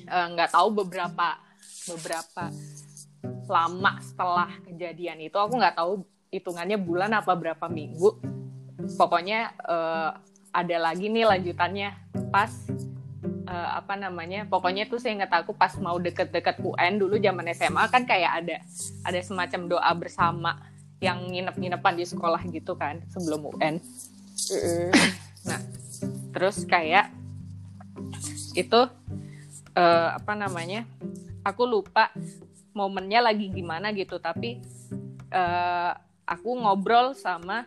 eh, 0.08 0.28
nggak 0.34 0.56
tahu 0.56 0.84
beberapa 0.84 1.38
beberapa 1.88 2.52
lama 3.48 4.00
setelah 4.04 4.52
kejadian 4.68 5.24
itu 5.24 5.36
aku 5.40 5.56
nggak 5.56 5.80
tahu 5.80 6.04
hitungannya 6.32 6.76
bulan 6.80 7.16
apa 7.16 7.36
berapa 7.36 7.66
minggu. 7.68 8.20
Pokoknya 8.96 9.52
eh, 9.68 10.12
ada 10.52 10.78
lagi 10.80 11.12
nih 11.12 11.28
lanjutannya 11.28 11.90
pas 12.34 12.52
eh, 13.48 13.70
apa 13.78 13.94
namanya 13.96 14.50
pokoknya 14.50 14.90
tuh 14.90 15.00
saya 15.00 15.22
ingat 15.22 15.32
aku 15.32 15.56
pas 15.56 15.72
mau 15.80 15.96
deket-deket 16.02 16.60
UN 16.64 17.00
dulu 17.00 17.16
zaman 17.22 17.48
SMA 17.56 17.84
kan 17.88 18.04
kayak 18.04 18.32
ada 18.44 18.58
ada 19.08 19.20
semacam 19.24 19.78
doa 19.78 19.92
bersama 19.96 20.60
yang 20.98 21.30
nginep-nginepan 21.30 21.94
di 21.94 22.06
sekolah 22.10 22.42
gitu 22.50 22.74
kan 22.74 23.06
sebelum 23.14 23.46
UN 23.54 23.78
Mm-mm. 24.50 24.90
terus 26.34 26.66
kayak 26.66 27.14
itu 28.58 28.80
eh, 29.78 30.10
apa 30.18 30.34
namanya 30.34 30.90
aku 31.46 31.70
lupa 31.70 32.10
momennya 32.74 33.22
lagi 33.30 33.54
gimana 33.54 33.94
gitu 33.94 34.18
tapi 34.18 34.58
eh, 35.30 35.92
aku 36.26 36.50
ngobrol 36.58 37.14
sama 37.14 37.64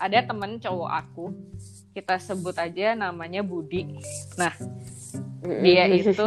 ada 0.00 0.18
temen 0.24 0.56
cowok 0.58 0.90
aku 0.90 1.24
kita 1.92 2.16
sebut 2.16 2.56
aja 2.56 2.96
namanya 2.96 3.44
Budi. 3.44 4.00
Nah 4.40 4.52
dia 5.60 5.84
itu 5.92 6.26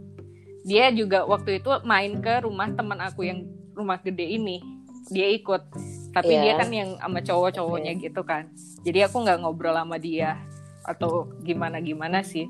dia 0.68 0.92
juga 0.92 1.24
waktu 1.24 1.58
itu 1.58 1.70
main 1.88 2.20
ke 2.20 2.44
rumah 2.44 2.68
teman 2.70 3.00
aku 3.00 3.24
yang 3.24 3.48
rumah 3.72 3.98
gede 3.98 4.36
ini. 4.36 4.60
Dia 5.08 5.26
ikut 5.32 5.62
tapi 6.12 6.36
Iya. 6.36 6.42
dia 6.44 6.52
kan 6.60 6.70
yang 6.70 6.90
sama 7.00 7.18
cowok-cowoknya 7.24 7.92
gitu 7.98 8.22
kan. 8.22 8.52
Jadi 8.84 9.08
aku 9.08 9.24
nggak 9.24 9.40
ngobrol 9.42 9.74
sama 9.74 9.96
dia 9.96 10.36
atau 10.84 11.32
gimana 11.42 11.80
gimana 11.80 12.20
sih. 12.20 12.46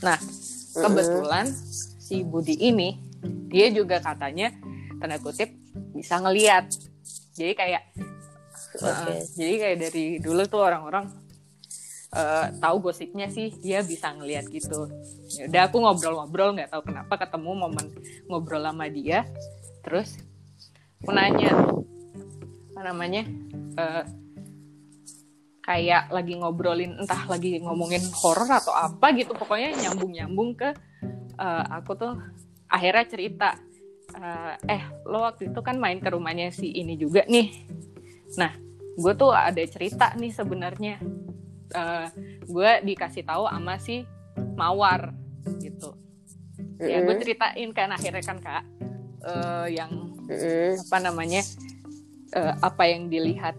Nah 0.00 0.16
kebetulan 0.78 1.46
si 1.98 2.22
Budi 2.24 2.56
ini 2.56 2.98
dia 3.50 3.68
juga 3.72 3.98
katanya 3.98 4.54
tanda 4.98 5.18
kutip 5.18 5.50
bisa 5.94 6.18
ngeliat. 6.22 6.70
Jadi 7.34 7.52
kayak 7.54 7.82
Oke. 8.78 8.86
uh, 8.86 9.20
jadi 9.38 9.54
kayak 9.58 9.78
dari 9.78 10.04
dulu 10.18 10.42
tuh 10.46 10.62
orang-orang 10.66 11.06
eh, 12.08 12.46
tahu 12.56 12.76
gosipnya 12.88 13.28
sih 13.28 13.52
dia 13.60 13.84
bisa 13.84 14.12
ngeliat 14.14 14.48
gitu. 14.48 14.88
Ya 15.38 15.46
udah 15.48 15.62
aku 15.68 15.76
ngobrol-ngobrol 15.82 16.56
nggak 16.56 16.70
tahu 16.72 16.82
kenapa 16.88 17.14
ketemu 17.20 17.50
momen 17.54 17.86
ngobrol 18.26 18.64
sama 18.64 18.86
dia. 18.88 19.28
Terus 19.84 20.18
aku 21.04 21.10
nanya 21.14 21.52
apa 22.74 22.80
namanya 22.94 23.22
eh, 23.76 24.02
kayak 25.68 26.08
lagi 26.08 26.32
ngobrolin 26.40 26.96
entah 26.96 27.28
lagi 27.28 27.60
ngomongin 27.60 28.00
horor 28.16 28.48
atau 28.48 28.72
apa 28.72 29.12
gitu. 29.12 29.36
Pokoknya 29.36 29.76
nyambung-nyambung 29.76 30.56
ke 30.56 30.72
eh, 31.36 31.64
aku 31.68 31.92
tuh 31.92 32.16
akhirnya 32.72 33.04
cerita 33.04 33.48
eh, 34.16 34.56
eh 34.64 34.82
lo 35.04 35.28
waktu 35.28 35.52
itu 35.52 35.60
kan 35.60 35.76
main 35.76 36.00
ke 36.00 36.08
rumahnya 36.08 36.48
si 36.48 36.72
ini 36.72 36.96
juga 36.96 37.28
nih. 37.28 37.52
Nah 38.40 38.56
gue 38.96 39.12
tuh 39.12 39.36
ada 39.36 39.60
cerita 39.68 40.16
nih 40.16 40.32
sebenarnya. 40.32 40.96
Eh, 41.68 42.06
gue 42.48 42.70
dikasih 42.88 43.28
tahu 43.28 43.44
sama 43.44 43.76
si 43.76 44.08
mawar 44.56 45.12
gitu. 45.60 45.92
Ya 46.80 47.04
gue 47.04 47.12
ceritain 47.20 47.68
kan 47.76 47.92
akhirnya 47.92 48.24
kan 48.24 48.40
kak. 48.40 48.64
Eh, 49.20 49.76
yang 49.76 49.92
Mm-mm. 50.24 50.80
apa 50.80 50.96
namanya 50.96 51.44
eh, 52.32 52.54
apa 52.56 52.88
yang 52.88 53.12
dilihat 53.12 53.58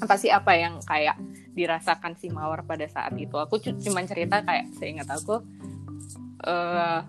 apa 0.00 0.14
sih 0.16 0.32
apa 0.32 0.56
yang 0.56 0.80
kayak 0.80 1.16
dirasakan 1.52 2.16
si 2.16 2.32
mawar 2.32 2.64
pada 2.64 2.88
saat 2.88 3.12
itu 3.20 3.36
aku 3.36 3.60
cu- 3.60 3.76
cuman 3.76 4.08
cerita 4.08 4.40
kayak 4.40 4.72
seingat 4.80 5.08
aku 5.12 5.44
eh 6.40 7.00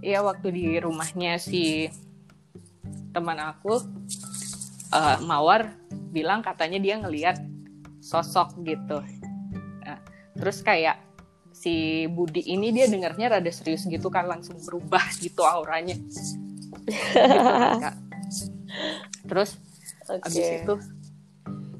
ya 0.00 0.24
waktu 0.24 0.48
di 0.48 0.64
rumahnya 0.80 1.36
si 1.36 1.92
teman 3.12 3.36
aku 3.36 3.82
eh, 4.94 5.16
mawar 5.20 5.76
bilang 6.08 6.40
katanya 6.40 6.80
dia 6.80 6.96
ngelihat 6.96 7.36
sosok 8.00 8.56
gitu 8.64 9.04
Nah, 9.84 10.00
terus 10.36 10.60
kayak 10.60 11.00
si 11.52 12.06
Budi 12.06 12.44
ini 12.44 12.70
dia 12.70 12.86
dengarnya 12.86 13.36
rada 13.36 13.50
serius 13.50 13.84
gitu 13.84 14.08
kan 14.08 14.24
langsung 14.24 14.56
berubah 14.62 15.02
gitu 15.18 15.42
auranya 15.42 15.96
gitu 16.88 17.48
kan, 17.52 17.80
Kak. 17.82 17.96
terus 19.26 19.58
Oke. 20.08 20.24
abis 20.24 20.46
itu 20.62 20.74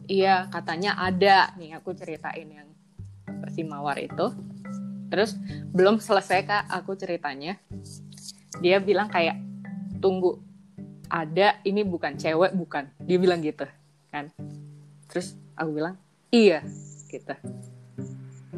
iya 0.09 0.49
katanya 0.49 0.97
ada. 0.99 1.53
Nih 1.61 1.77
aku 1.77 1.93
ceritain 1.95 2.49
yang 2.49 2.69
si 3.53 3.63
mawar 3.63 4.01
itu. 4.01 4.33
Terus 5.09 5.37
belum 5.71 6.01
selesai 6.01 6.43
kak 6.49 6.65
aku 6.73 6.97
ceritanya. 6.97 7.61
Dia 8.59 8.81
bilang 8.83 9.07
kayak 9.13 9.39
tunggu 10.03 10.41
ada 11.09 11.61
ini 11.63 11.85
bukan 11.85 12.17
cewek 12.17 12.57
bukan. 12.57 12.89
Dia 13.05 13.17
bilang 13.21 13.45
gitu 13.45 13.69
kan. 14.11 14.33
Terus 15.13 15.37
aku 15.55 15.71
bilang 15.77 15.95
iya 16.33 16.65
gitu. 17.09 17.37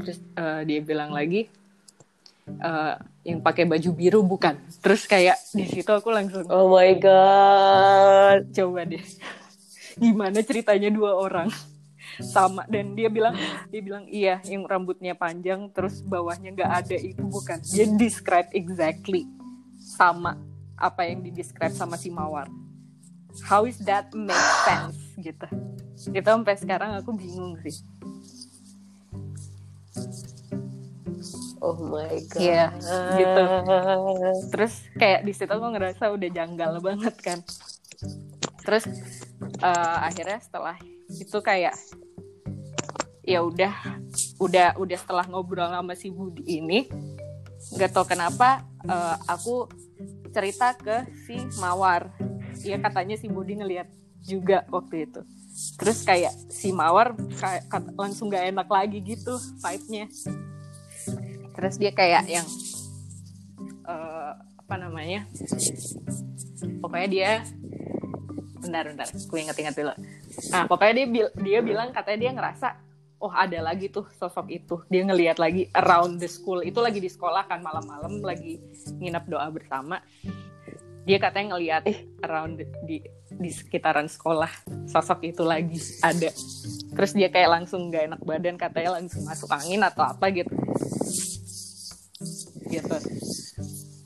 Terus 0.01 0.19
eh, 0.39 0.61
dia 0.67 0.81
bilang 0.83 1.11
lagi 1.15 1.47
eh, 2.51 2.95
yang 3.27 3.45
pakai 3.45 3.67
baju 3.69 3.91
biru 3.95 4.21
bukan. 4.27 4.59
Terus 4.81 5.07
kayak 5.07 5.39
di 5.55 5.67
situ 5.71 5.91
aku 5.91 6.11
langsung 6.11 6.47
Oh 6.51 6.73
my 6.73 6.95
god. 6.99 8.49
coba 8.51 8.87
deh 8.87 9.03
gimana 9.97 10.45
ceritanya 10.45 10.91
dua 10.93 11.17
orang? 11.17 11.49
Sama 12.21 12.67
dan 12.67 12.97
dia 12.97 13.07
bilang 13.13 13.37
dia 13.69 13.81
bilang 13.85 14.05
iya 14.09 14.43
yang 14.49 14.67
rambutnya 14.67 15.15
panjang 15.15 15.71
terus 15.71 16.03
bawahnya 16.03 16.53
nggak 16.53 16.73
ada 16.85 16.97
itu 16.97 17.23
bukan. 17.23 17.61
Dia 17.71 17.87
describe 17.97 18.51
exactly 18.53 19.29
sama 19.79 20.37
apa 20.81 21.05
yang 21.05 21.21
di 21.21 21.31
describe 21.31 21.73
sama 21.77 22.01
si 22.01 22.09
mawar. 22.09 22.49
How 23.47 23.69
is 23.69 23.79
that 23.87 24.11
make 24.17 24.49
sense 24.67 24.99
gitu. 25.21 25.47
Itu 26.11 26.29
sampai 26.29 26.57
sekarang 26.57 26.97
aku 26.99 27.15
bingung 27.15 27.55
sih. 27.63 27.77
Oh 31.61 31.77
my 31.77 32.17
god. 32.33 32.41
Iya, 32.41 32.73
gitu. 33.21 33.45
terus 34.49 34.81
kayak 34.97 35.29
di 35.29 35.33
situ 35.37 35.53
aku 35.53 35.69
ngerasa 35.77 36.09
udah 36.09 36.31
janggal 36.33 36.81
banget 36.81 37.15
kan. 37.21 37.39
Terus 38.65 38.89
eh, 39.61 39.99
akhirnya 40.09 40.41
setelah 40.41 40.77
itu 41.11 41.39
kayak 41.45 41.77
ya 43.21 43.45
udah 43.45 43.75
udah 44.41 44.69
udah 44.81 44.99
setelah 44.99 45.25
ngobrol 45.29 45.69
sama 45.69 45.95
si 45.95 46.09
Budi 46.11 46.43
ini 46.49 46.89
nggak 47.77 47.93
tahu 47.93 48.09
kenapa 48.09 48.65
eh, 48.89 49.17
aku 49.29 49.69
cerita 50.31 50.73
ke 50.79 51.05
si 51.27 51.37
Mawar. 51.59 52.15
Iya 52.61 52.79
katanya 52.79 53.17
si 53.19 53.27
Budi 53.27 53.59
ngeliat 53.59 53.89
juga 54.25 54.65
waktu 54.71 55.11
itu. 55.11 55.21
Terus 55.77 56.07
kayak 56.07 56.33
si 56.49 56.71
Mawar 56.71 57.17
kayak 57.37 57.67
langsung 57.99 58.31
gak 58.31 58.49
enak 58.49 58.69
lagi 58.71 59.03
gitu 59.03 59.37
vibe-nya. 59.61 60.07
Terus 61.57 61.75
dia 61.77 61.93
kayak 61.93 62.25
yang 62.31 62.47
eh, 63.85 64.33
apa 64.39 64.75
namanya 64.79 65.27
pokoknya 66.79 67.09
dia 67.11 67.31
bentar 68.61 68.85
bentar. 68.85 69.09
Aku 69.09 69.35
inget-inget 69.41 69.75
dulu. 69.75 69.95
Nah 70.53 70.69
pokoknya 70.69 70.95
dia 71.09 71.27
dia 71.33 71.59
bilang 71.65 71.91
katanya 71.91 72.19
dia 72.21 72.33
ngerasa 72.37 72.69
oh 73.21 73.33
ada 73.33 73.61
lagi 73.61 73.93
tuh 73.93 74.09
sosok 74.17 74.49
itu. 74.49 74.81
Dia 74.89 75.05
ngelihat 75.05 75.37
lagi 75.37 75.69
around 75.77 76.21
the 76.21 76.29
school. 76.29 76.65
Itu 76.65 76.81
lagi 76.81 76.99
di 76.99 77.09
sekolah 77.13 77.49
kan 77.49 77.61
malam-malam 77.61 78.25
lagi 78.25 78.61
nginep 79.01 79.25
doa 79.29 79.47
bersama. 79.53 80.01
Dia 81.05 81.17
katanya 81.17 81.57
ngelihat 81.57 81.83
eh. 81.89 81.99
around 82.25 82.61
the- 82.61 82.69
di 82.85 83.01
di 83.31 83.51
sekitaran 83.53 84.09
sekolah 84.09 84.51
sosok 84.89 85.25
itu 85.25 85.45
lagi 85.45 85.81
ada. 86.05 86.33
Terus 86.93 87.13
dia 87.17 87.33
kayak 87.33 87.61
langsung 87.61 87.89
gak 87.89 88.13
enak 88.13 88.21
badan 88.25 88.57
katanya 88.61 89.01
langsung 89.01 89.25
masuk 89.25 89.49
angin 89.49 89.81
atau 89.81 90.05
apa 90.05 90.29
gitu. 90.29 90.53
Gitu. 92.69 92.97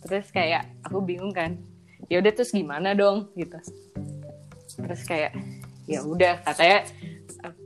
Terus 0.07 0.27
kayak 0.31 0.71
aku 0.87 1.03
bingung 1.03 1.35
kan 1.35 1.59
ya 2.07 2.21
udah 2.21 2.33
terus 2.35 2.55
gimana 2.55 2.95
dong? 2.95 3.31
Gitu 3.35 3.59
terus 4.79 5.03
kayak 5.07 5.33
ya 5.85 6.01
udah 6.01 6.41
katanya 6.43 6.89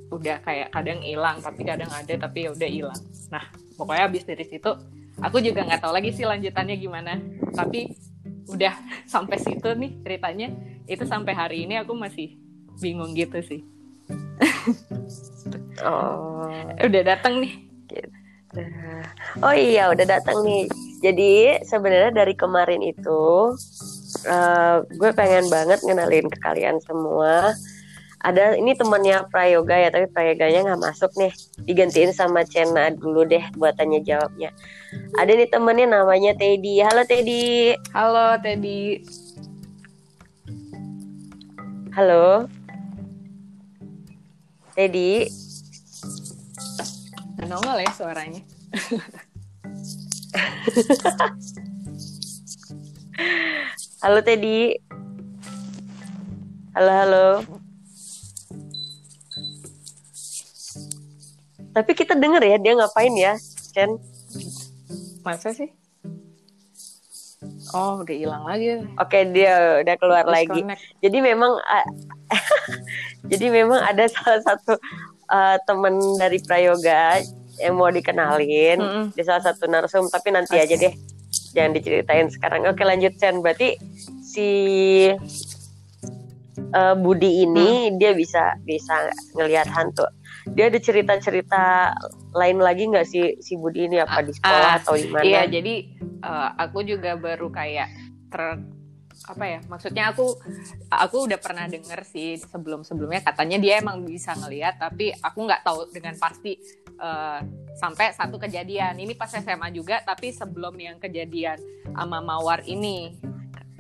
udah 0.09 0.37
kayak 0.41 0.69
kadang 0.73 1.01
hilang 1.05 1.37
tapi 1.45 1.63
kadang 1.63 1.91
ada 1.93 2.15
tapi 2.17 2.49
ya 2.49 2.51
udah 2.53 2.69
hilang. 2.69 3.03
Nah 3.29 3.45
pokoknya 3.77 4.05
abis 4.09 4.25
dari 4.25 4.45
situ 4.49 4.71
aku 5.21 5.39
juga 5.43 5.67
nggak 5.67 5.81
tahu 5.83 5.93
lagi 5.93 6.11
sih 6.15 6.25
lanjutannya 6.25 6.77
gimana. 6.81 7.21
Tapi 7.53 7.93
udah 8.49 8.75
sampai 9.13 9.37
situ 9.39 9.69
nih 9.77 9.93
ceritanya. 10.03 10.49
Itu 10.89 11.05
sampai 11.05 11.37
hari 11.37 11.69
ini 11.69 11.77
aku 11.77 11.93
masih 11.93 12.41
bingung 12.81 13.13
gitu 13.13 13.39
sih. 13.45 13.61
Oh. 15.79 16.49
udah 16.83 17.03
datang 17.07 17.39
nih. 17.39 17.55
Oh 19.45 19.55
iya, 19.55 19.93
udah 19.93 20.07
datang 20.09 20.43
nih. 20.43 20.67
Jadi 20.99 21.63
sebenarnya 21.63 22.11
dari 22.11 22.35
kemarin 22.35 22.83
itu 22.83 23.55
eh, 24.25 24.77
gue 24.89 25.11
pengen 25.15 25.47
banget 25.53 25.79
ngenalin 25.85 26.27
ke 26.27 26.39
kalian 26.41 26.81
semua. 26.83 27.55
Ada 28.19 28.59
ini 28.59 28.75
temannya 28.75 29.31
Prayoga 29.31 29.79
ya, 29.79 29.95
tapi 29.95 30.11
Prayoganya 30.11 30.67
nggak 30.67 30.91
masuk 30.91 31.15
nih. 31.15 31.31
Digantiin 31.63 32.11
sama 32.11 32.43
Cena 32.43 32.91
dulu 32.91 33.23
deh 33.23 33.47
buat 33.55 33.79
tanya 33.79 34.03
jawabnya. 34.03 34.51
Ada 35.15 35.39
nih 35.39 35.47
temennya 35.47 35.87
namanya 35.87 36.35
Teddy. 36.35 36.83
Halo 36.83 37.07
Teddy. 37.07 37.79
halo 37.95 38.35
Teddy 38.43 39.07
Halo. 41.95 42.51
Teddy. 44.75 45.31
Nongol 47.47 47.87
ya 47.87 47.91
suaranya 47.95 48.43
Halo 53.99 54.19
Teddy. 54.23 54.79
Halo 56.75 56.93
halo. 56.93 57.27
Tapi 61.75 61.91
kita 61.95 62.19
denger 62.19 62.43
ya 62.43 62.57
dia 62.59 62.73
ngapain 62.75 63.15
ya, 63.15 63.35
Chen? 63.75 63.99
masa 65.29 65.53
sih 65.53 65.69
oh 67.77 68.01
udah 68.01 68.17
hilang 68.17 68.45
lagi 68.49 68.81
Oke 68.97 69.29
dia 69.29 69.85
udah 69.85 69.95
keluar 70.01 70.25
lagi. 70.25 70.65
Jadi 71.05 71.19
memang 71.21 71.53
jadi 73.31 73.47
memang 73.53 73.85
ada 73.85 74.09
salah 74.09 74.41
satu 74.41 74.73
uh, 75.29 75.57
teman 75.69 75.95
dari 76.17 76.41
Prayoga 76.41 77.21
yang 77.61 77.75
mau 77.77 77.91
dikenalin 77.91 78.79
Mm-mm. 78.79 79.05
di 79.13 79.23
salah 79.27 79.43
satu 79.43 79.67
narsum 79.67 80.07
tapi 80.09 80.31
nanti 80.31 80.55
Oke. 80.57 80.65
aja 80.65 80.75
deh 80.79 80.95
jangan 81.53 81.73
diceritain 81.77 82.29
sekarang. 82.29 82.65
Oke 82.69 82.85
lanjut 82.85 83.15
Chen 83.17 83.41
berarti 83.41 83.79
si 84.25 84.49
uh, 86.75 86.95
Budi 86.99 87.45
ini 87.45 87.95
dia 87.97 88.13
bisa 88.13 88.57
bisa 88.65 89.13
ngelihat 89.37 89.69
hantu. 89.73 90.05
Dia 90.57 90.73
ada 90.73 90.81
cerita-cerita 90.81 91.93
lain 92.33 92.59
lagi 92.61 92.89
nggak 92.89 93.05
sih 93.05 93.37
si 93.41 93.57
Budi 93.61 93.85
ini? 93.89 94.01
Apa 94.01 94.25
di 94.25 94.33
sekolah 94.33 94.69
Ah, 94.73 94.81
atau 94.81 94.97
di 94.97 95.09
mana? 95.13 95.25
Iya, 95.25 95.43
jadi 95.45 95.75
eh, 96.25 96.49
aku 96.57 96.89
juga 96.89 97.21
baru 97.21 97.53
kayak 97.53 97.89
ter 98.33 98.61
apa 99.27 99.45
ya? 99.45 99.61
Maksudnya 99.67 100.15
aku 100.15 100.39
aku 100.87 101.17
udah 101.27 101.39
pernah 101.43 101.67
denger 101.67 102.07
sih 102.07 102.39
sebelum-sebelumnya 102.39 103.27
katanya 103.27 103.59
dia 103.59 103.83
emang 103.83 104.07
bisa 104.07 104.37
ngelihat, 104.39 104.79
tapi 104.79 105.11
aku 105.11 105.39
nggak 105.43 105.63
tahu 105.67 105.91
dengan 105.91 106.15
pasti 106.15 106.55
eh, 106.99 107.41
sampai 107.75 108.15
satu 108.15 108.39
kejadian. 108.39 108.95
Ini 108.95 109.19
pas 109.19 109.33
SMA 109.33 109.75
juga, 109.75 109.99
tapi 110.07 110.31
sebelum 110.31 110.79
yang 110.79 110.97
kejadian 111.03 111.59
sama 111.91 112.23
Mawar 112.23 112.63
ini. 112.69 113.19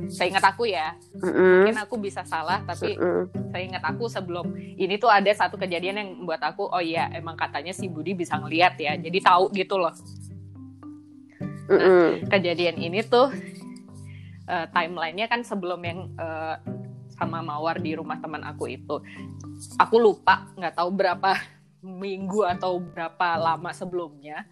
Saya 0.08 0.30
ingat 0.30 0.54
aku 0.54 0.62
ya, 0.70 0.94
Mm-mm. 1.18 1.66
mungkin 1.66 1.74
aku 1.82 1.98
bisa 1.98 2.22
salah, 2.22 2.62
tapi 2.62 2.94
Mm-mm. 2.94 3.50
saya 3.50 3.62
ingat 3.66 3.82
aku 3.82 4.06
sebelum 4.06 4.54
ini 4.54 4.94
tuh 4.94 5.10
ada 5.10 5.26
satu 5.34 5.58
kejadian 5.58 5.98
yang 5.98 6.08
membuat 6.22 6.38
aku 6.46 6.70
oh 6.70 6.78
iya 6.78 7.10
emang 7.18 7.34
katanya 7.34 7.74
si 7.74 7.90
Budi 7.90 8.14
bisa 8.14 8.38
ngelihat 8.38 8.78
ya 8.78 8.94
jadi 8.94 9.18
tahu 9.18 9.50
gitu 9.58 9.74
loh 9.74 9.90
Mm-mm. 11.66 12.30
kejadian 12.30 12.78
ini 12.78 13.02
tuh 13.02 13.34
eh, 14.48 14.66
timelinenya 14.72 15.28
kan 15.28 15.44
sebelum 15.44 15.80
yang 15.84 16.08
eh, 16.16 16.56
sama 17.14 17.44
Mawar 17.44 17.78
di 17.78 17.92
rumah 17.92 18.16
teman 18.18 18.40
aku 18.42 18.72
itu. 18.72 18.96
Aku 19.76 19.96
lupa 20.00 20.48
nggak 20.56 20.74
tahu 20.74 20.90
berapa 20.96 21.36
minggu 21.84 22.48
atau 22.48 22.80
berapa 22.80 23.36
lama 23.36 23.70
sebelumnya. 23.76 24.48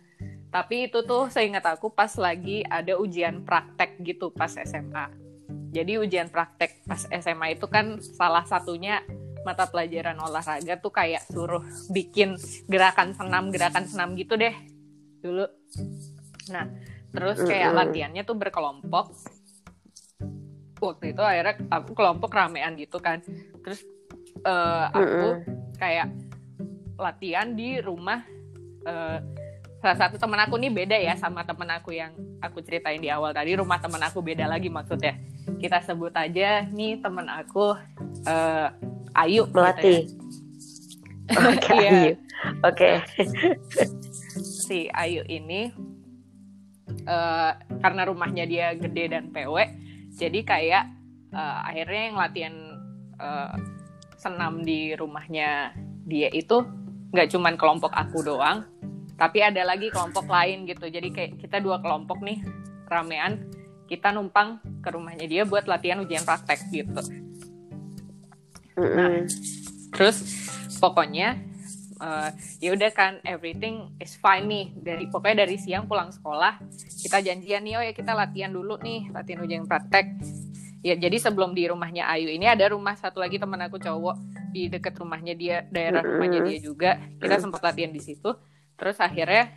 Tapi 0.52 0.92
itu 0.92 1.02
tuh 1.02 1.32
saya 1.32 1.48
ingat 1.48 1.64
aku 1.74 1.90
pas 1.90 2.12
lagi 2.20 2.62
ada 2.68 2.96
ujian 2.96 3.42
praktek 3.42 3.98
gitu 4.00 4.30
pas 4.30 4.48
SMA 4.48 5.26
jadi 5.76 6.00
ujian 6.00 6.32
praktek 6.32 6.88
pas 6.88 7.04
SMA 7.04 7.60
itu 7.60 7.68
kan 7.68 8.00
salah 8.00 8.48
satunya 8.48 9.04
mata 9.44 9.68
pelajaran 9.68 10.16
olahraga 10.18 10.80
tuh 10.80 10.88
kayak 10.88 11.28
suruh 11.28 11.60
bikin 11.92 12.40
gerakan 12.64 13.12
senam 13.12 13.52
gerakan 13.52 13.84
senam 13.84 14.16
gitu 14.16 14.40
deh 14.40 14.56
dulu. 15.20 15.44
Nah 16.48 16.66
terus 17.12 17.44
kayak 17.44 17.76
latihannya 17.76 18.24
tuh 18.24 18.40
berkelompok 18.40 19.12
waktu 20.80 21.16
itu 21.16 21.22
akhirnya 21.22 21.54
aku 21.72 21.90
kelompok 21.92 22.30
ramean 22.30 22.76
gitu 22.76 23.00
kan 23.00 23.20
terus 23.64 23.80
eh, 24.42 24.86
aku 24.92 25.40
kayak 25.76 26.12
latihan 26.96 27.52
di 27.52 27.80
rumah 27.80 28.20
eh, 28.84 29.18
salah 29.80 29.96
satu 29.96 30.16
teman 30.16 30.40
aku 30.40 30.56
nih 30.56 30.72
beda 30.72 30.96
ya 30.96 31.14
sama 31.14 31.44
teman 31.44 31.68
aku 31.70 31.92
yang 31.92 32.10
aku 32.40 32.60
ceritain 32.60 32.98
di 32.98 33.08
awal 33.08 33.30
tadi 33.30 33.54
rumah 33.54 33.78
teman 33.78 34.00
aku 34.02 34.20
beda 34.20 34.48
lagi 34.48 34.66
maksudnya 34.66 35.16
kita 35.60 35.78
sebut 35.80 36.12
aja 36.12 36.64
nih 36.68 36.98
teman 37.00 37.28
aku 37.28 37.76
eh, 38.26 38.68
Ayu 39.16 39.48
gitu 39.48 39.52
ya. 39.52 39.56
melatih 39.56 40.00
oke 41.56 41.72
Iya. 41.74 41.90
Ayu. 41.90 42.12
oke 42.62 42.90
si 44.66 44.88
Ayu 44.92 45.22
ini 45.26 45.72
eh, 47.06 47.50
karena 47.80 48.02
rumahnya 48.04 48.44
dia 48.44 48.72
gede 48.74 49.12
dan 49.12 49.30
PW 49.30 49.85
jadi 50.16 50.40
kayak 50.42 50.84
eh, 51.30 51.58
akhirnya 51.68 52.02
yang 52.10 52.16
latihan 52.16 52.54
eh, 53.20 53.54
senam 54.16 54.64
di 54.64 54.96
rumahnya 54.96 55.76
dia 56.08 56.32
itu 56.32 56.64
nggak 57.12 57.28
cuman 57.30 57.54
kelompok 57.54 57.92
aku 57.92 58.24
doang 58.24 58.64
tapi 59.16 59.40
ada 59.40 59.64
lagi 59.64 59.88
kelompok 59.88 60.28
lain 60.28 60.68
gitu 60.68 60.88
jadi 60.88 61.08
kayak 61.12 61.32
kita 61.40 61.60
dua 61.60 61.80
kelompok 61.80 62.20
nih 62.24 62.40
ramean 62.88 63.48
kita 63.86 64.10
numpang 64.10 64.58
ke 64.82 64.88
rumahnya 64.90 65.28
dia 65.30 65.42
buat 65.46 65.68
latihan 65.70 66.02
ujian 66.02 66.26
praktek 66.26 66.58
gitu 66.74 67.00
Mm-mm. 68.76 69.24
Terus 69.96 70.16
pokoknya 70.76 71.40
eh, 72.00 72.30
ya 72.60 72.70
udah 72.72 72.90
kan 72.92 73.12
everything 73.22 73.92
is 74.00 74.16
fine 74.16 74.46
nih. 74.48 74.66
Dari 74.76 75.04
pokoknya 75.08 75.46
dari 75.46 75.56
siang 75.56 75.88
pulang 75.88 76.12
sekolah 76.12 76.60
kita 77.02 77.22
janjian 77.22 77.62
nih 77.64 77.74
oh 77.78 77.84
ya 77.84 77.92
kita 77.92 78.12
latihan 78.12 78.52
dulu 78.52 78.76
nih 78.80 79.10
latihan 79.12 79.40
ujian 79.44 79.64
praktek. 79.64 80.16
Ya 80.84 80.94
jadi 80.94 81.18
sebelum 81.18 81.56
di 81.56 81.66
rumahnya 81.66 82.06
Ayu 82.06 82.30
ini 82.30 82.46
ada 82.46 82.70
rumah 82.70 82.94
satu 82.94 83.18
lagi 83.18 83.42
teman 83.42 83.58
aku 83.66 83.80
cowok 83.82 84.16
di 84.54 84.70
deket 84.70 84.94
rumahnya 84.96 85.34
dia 85.34 85.56
daerah 85.68 86.04
rumahnya 86.04 86.46
dia 86.46 86.58
juga. 86.62 86.90
Kita 87.18 87.42
sempat 87.42 87.60
latihan 87.64 87.90
di 87.90 88.00
situ. 88.00 88.30
Terus 88.76 88.96
akhirnya 89.00 89.50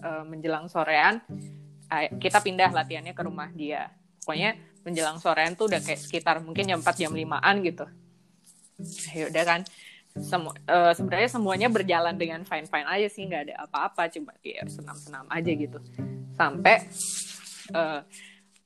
eh, 0.00 0.24
menjelang 0.26 0.66
sorean 0.66 1.22
kita 1.92 2.40
pindah 2.40 2.72
latihannya 2.72 3.12
ke 3.12 3.22
rumah 3.22 3.52
dia. 3.52 3.92
Pokoknya 4.24 4.56
menjelang 4.82 5.18
sorean 5.20 5.54
tuh 5.54 5.70
udah 5.70 5.80
kayak 5.82 6.00
sekitar 6.00 6.42
mungkin 6.42 6.66
jam 6.66 6.80
4 6.80 6.88
jam 6.96 7.12
5an 7.12 7.56
gitu. 7.62 7.86
Ya 9.14 9.30
udah 9.30 9.44
kan 9.46 9.60
Semu- 10.12 10.52
eh, 10.52 10.92
sebenarnya 10.92 11.30
semuanya 11.32 11.68
berjalan 11.72 12.12
dengan 12.20 12.44
fine 12.44 12.68
fine 12.68 12.84
aja 12.84 13.08
sih 13.08 13.24
nggak 13.24 13.42
ada 13.48 13.54
apa-apa 13.64 14.12
cuma 14.12 14.36
ya 14.44 14.60
senam 14.68 14.96
senam 14.96 15.24
aja 15.32 15.50
gitu. 15.50 15.80
Sampai 16.36 16.84
eh, 17.72 18.00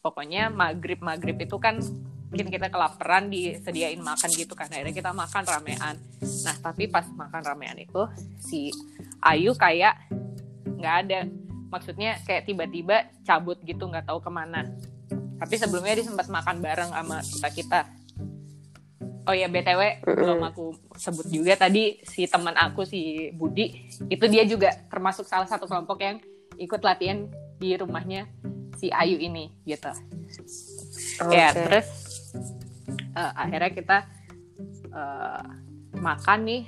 pokoknya 0.02 0.50
maghrib 0.50 0.98
maghrib 0.98 1.38
itu 1.38 1.56
kan 1.62 1.78
mungkin 2.26 2.50
kita 2.50 2.66
kelaparan 2.66 3.30
disediain 3.30 4.02
makan 4.02 4.30
gitu 4.34 4.58
kan. 4.58 4.66
Akhirnya 4.66 4.90
kita 4.90 5.14
makan 5.14 5.44
ramean. 5.46 5.94
Nah 6.42 6.56
tapi 6.58 6.90
pas 6.90 7.06
makan 7.06 7.42
ramean 7.46 7.78
itu 7.78 8.02
si 8.42 8.74
Ayu 9.22 9.54
kayak 9.54 9.94
nggak 10.66 10.96
ada. 11.06 11.20
Maksudnya 11.70 12.18
kayak 12.26 12.46
tiba-tiba 12.46 13.06
cabut 13.22 13.62
gitu 13.62 13.86
nggak 13.86 14.10
tahu 14.10 14.18
ke 14.18 14.30
mana. 14.30 14.66
Tapi 15.36 15.54
sebelumnya 15.54 15.94
dia 15.94 16.06
sempat 16.10 16.26
makan 16.26 16.58
bareng 16.58 16.90
sama 16.90 17.22
kita 17.22 17.48
kita 17.54 17.80
oh 19.26 19.34
ya 19.34 19.50
btw 19.50 20.06
belum 20.06 20.40
aku 20.46 20.74
sebut 20.94 21.26
juga 21.28 21.58
tadi 21.58 21.98
si 22.06 22.24
teman 22.30 22.54
aku 22.54 22.86
si 22.86 23.30
Budi 23.34 23.90
itu 24.06 24.24
dia 24.30 24.46
juga 24.46 24.70
termasuk 24.86 25.26
salah 25.26 25.50
satu 25.50 25.66
kelompok 25.66 25.98
yang 26.00 26.16
ikut 26.56 26.80
latihan 26.80 27.28
di 27.60 27.76
rumahnya 27.76 28.28
si 28.76 28.92
Ayu 28.92 29.16
ini 29.16 29.48
gitu. 29.64 29.88
Ya 31.32 31.52
Oke. 31.52 31.64
terus 31.64 31.88
eh, 33.16 33.32
akhirnya 33.32 33.72
kita 33.72 33.98
eh, 34.92 35.44
makan 35.96 36.40
nih. 36.44 36.64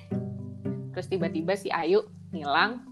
Terus 0.96 1.06
tiba-tiba 1.06 1.54
si 1.54 1.68
Ayu 1.70 2.02
hilang 2.32 2.82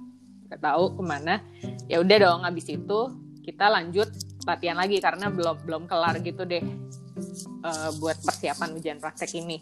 nggak 0.47 0.61
tahu 0.63 1.01
ke 1.01 1.03
mana. 1.03 1.43
Ya 1.91 1.99
udah 2.05 2.17
dong 2.21 2.41
habis 2.45 2.69
itu 2.69 2.99
kita 3.43 3.73
lanjut 3.73 4.13
latihan 4.47 4.79
lagi 4.79 5.03
karena 5.03 5.27
belum 5.33 5.67
belum 5.67 5.83
kelar 5.91 6.23
gitu 6.23 6.47
deh 6.47 6.63
eh, 7.65 7.91
buat 7.99 8.17
persiapan 8.21 8.69
ujian 8.77 8.99
praktek 9.01 9.33
ini 9.41 9.61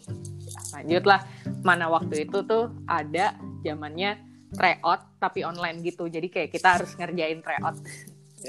lanjutlah 0.75 1.23
mana 1.63 1.87
waktu 1.87 2.27
itu 2.27 2.43
tuh 2.43 2.71
ada 2.85 3.39
zamannya 3.63 4.19
tryout 4.55 5.19
tapi 5.19 5.43
online 5.43 5.81
gitu 5.83 6.07
jadi 6.07 6.27
kayak 6.29 6.49
kita 6.53 6.79
harus 6.79 6.91
ngerjain 6.95 7.39
tryout 7.41 7.79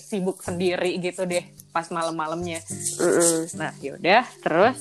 sibuk 0.01 0.45
sendiri 0.45 1.01
gitu 1.01 1.25
deh 1.25 1.45
pas 1.73 1.89
malam-malamnya. 1.89 2.61
Nah, 3.57 3.73
yaudah, 3.81 4.25
terus 4.45 4.79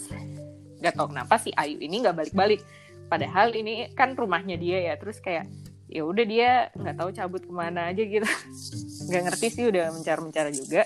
nggak 0.79 0.95
tahu 0.95 1.07
kenapa 1.15 1.35
si 1.39 1.49
Ayu 1.55 1.79
ini 1.79 2.03
nggak 2.03 2.15
balik-balik. 2.15 2.61
Padahal 3.07 3.53
ini 3.53 3.91
kan 3.93 4.17
rumahnya 4.17 4.57
dia 4.57 4.91
ya, 4.91 4.93
terus 4.97 5.21
kayak 5.21 5.47
ya 5.85 6.01
udah 6.01 6.25
dia 6.25 6.49
nggak 6.73 6.95
tahu 6.97 7.09
cabut 7.13 7.41
ke 7.45 7.53
mana 7.53 7.93
aja 7.93 8.01
gitu. 8.01 8.25
Nggak 9.07 9.21
ngerti 9.29 9.47
sih 9.53 9.65
udah 9.69 9.93
mencar-mencar 9.93 10.49
juga. 10.49 10.83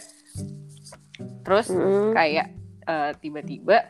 Terus 1.48 1.72
kayak 2.12 2.59
eh, 2.90 3.12
tiba-tiba 3.16 3.86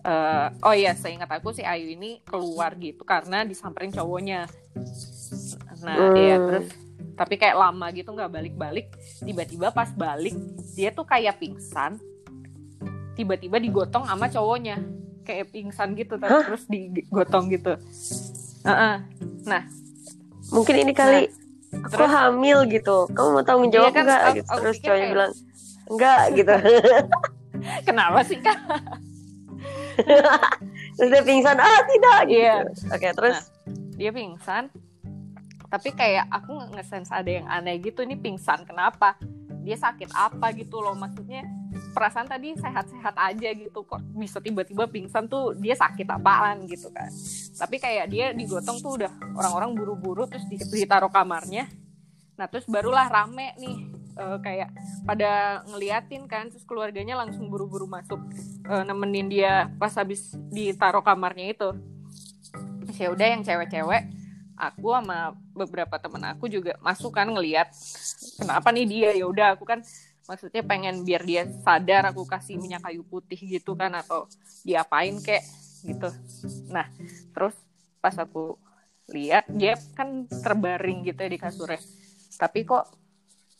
eh, 0.00 0.46
oh 0.60 0.72
iya 0.72 0.94
seingat 0.94 1.26
aku 1.28 1.50
si 1.50 1.60
Ayu 1.60 1.90
ini 1.90 2.22
keluar 2.22 2.72
gitu 2.74 3.02
karena 3.02 3.42
disamperin 3.42 3.90
cowoknya 3.90 4.46
nah 5.78 5.96
Hmm. 5.98 6.16
iya 6.16 6.36
terus 6.38 6.66
tapi 7.14 7.34
kayak 7.34 7.54
lama 7.54 7.90
gitu 7.90 8.10
nggak 8.10 8.30
balik-balik 8.30 8.86
tiba-tiba 9.20 9.68
pas 9.68 9.90
balik 9.90 10.34
dia 10.72 10.90
tuh 10.90 11.02
kayak 11.02 11.36
pingsan 11.36 11.98
tiba-tiba 13.12 13.58
digotong 13.58 14.06
sama 14.06 14.26
cowoknya 14.28 14.78
kayak 15.22 15.50
pingsan 15.50 15.92
gitu 15.92 16.14
Hah? 16.16 16.46
terus 16.46 16.64
digotong 16.66 17.46
gitu 17.48 17.74
Heeh. 18.60 18.94
nah 19.44 19.62
Mungkin 20.48 20.80
ini 20.80 20.92
kali 20.92 21.28
aku 21.84 21.92
terus- 21.92 22.08
hamil 22.10 22.64
gitu. 22.64 23.04
Kamu 23.06 23.28
mau 23.30 23.44
tanggung 23.44 23.68
jawab 23.68 23.92
Iya 23.92 23.92
kan, 23.92 24.02
nggak? 24.02 24.20
aku- 24.22 24.32
gitu. 24.34 24.48
aku 24.48 24.56
Terus 24.62 24.76
cowoknya 24.78 24.88
kayak- 24.96 25.12
bilang 25.12 25.32
enggak 25.86 26.20
gitu. 26.32 26.54
kenapa 27.86 28.20
sih 28.24 28.38
kak? 28.38 28.58
Terus 30.98 31.08
dia 31.10 31.22
pingsan, 31.22 31.56
ah 31.58 31.80
tidak 31.86 32.18
gitu. 32.26 32.38
Iya. 32.42 32.56
Oke, 32.94 33.08
terus? 33.14 33.36
Dia 33.98 34.10
pingsan. 34.14 34.70
Tapi 35.68 35.88
kayak 35.92 36.32
aku 36.32 36.56
nge- 36.56 36.70
nge-sense 36.80 37.10
ada 37.12 37.28
yang 37.28 37.46
aneh 37.46 37.76
gitu 37.82 38.00
ini 38.00 38.16
pingsan 38.16 38.64
kenapa? 38.64 39.18
Dia 39.62 39.76
sakit 39.76 40.10
apa? 40.16 40.54
gitu 40.56 40.80
loh. 40.80 40.96
Maksudnya 40.96 41.44
perasaan 41.92 42.24
tadi 42.24 42.56
sehat-sehat 42.56 43.14
aja 43.14 43.48
gitu 43.52 43.84
kok. 43.84 44.00
Bisa 44.16 44.40
tiba-tiba 44.40 44.88
pingsan 44.88 45.28
tuh 45.28 45.52
dia 45.60 45.76
sakit 45.76 46.08
apaan 46.08 46.64
gitu 46.64 46.88
kan. 46.88 47.10
Tapi 47.58 47.76
kayak 47.76 48.06
dia 48.08 48.26
digotong 48.32 48.80
tuh 48.80 49.02
udah 49.02 49.12
orang-orang 49.36 49.76
buru-buru 49.76 50.24
terus 50.24 50.48
di- 50.48 50.62
ditaruh 50.62 51.12
kamarnya. 51.12 51.68
Nah 52.40 52.46
terus 52.48 52.64
barulah 52.64 53.10
rame 53.10 53.52
nih 53.60 53.76
eh, 54.18 54.38
kayak 54.42 54.70
pada 55.06 55.62
ngeliatin 55.70 56.26
kan 56.26 56.50
terus 56.50 56.66
keluarganya 56.66 57.14
langsung 57.14 57.46
buru-buru 57.46 57.86
masuk 57.86 58.18
eh, 58.66 58.84
nemenin 58.84 59.30
dia 59.30 59.70
pas 59.78 59.94
habis 59.94 60.34
ditaruh 60.50 61.02
kamarnya 61.06 61.54
itu. 61.54 61.70
Ya 62.98 63.14
udah 63.14 63.26
yang 63.30 63.46
cewek-cewek 63.46 64.10
aku 64.58 64.90
sama 64.90 65.38
beberapa 65.54 66.02
temen 66.02 66.34
aku 66.34 66.50
juga 66.50 66.74
masuk 66.82 67.14
kan 67.14 67.30
ngeliat 67.30 67.70
kenapa 68.42 68.74
nih 68.74 68.86
dia? 68.90 69.10
Ya 69.14 69.26
udah 69.30 69.54
aku 69.54 69.62
kan 69.62 69.86
maksudnya 70.28 70.60
pengen 70.66 71.06
biar 71.06 71.22
dia 71.24 71.48
sadar 71.64 72.10
aku 72.12 72.26
kasih 72.28 72.60
minyak 72.60 72.84
kayu 72.84 73.00
putih 73.06 73.38
gitu 73.38 73.72
kan 73.78 73.94
atau 73.96 74.26
diapain 74.66 75.16
kek 75.22 75.40
gitu. 75.86 76.10
Nah 76.68 76.90
terus 77.32 77.54
pas 78.02 78.12
aku 78.18 78.58
lihat 79.08 79.48
dia 79.48 79.78
kan 79.96 80.28
terbaring 80.28 81.06
gitu 81.06 81.22
ya 81.22 81.30
di 81.30 81.40
kasurnya. 81.40 81.80
Tapi 82.36 82.68
kok 82.68 82.84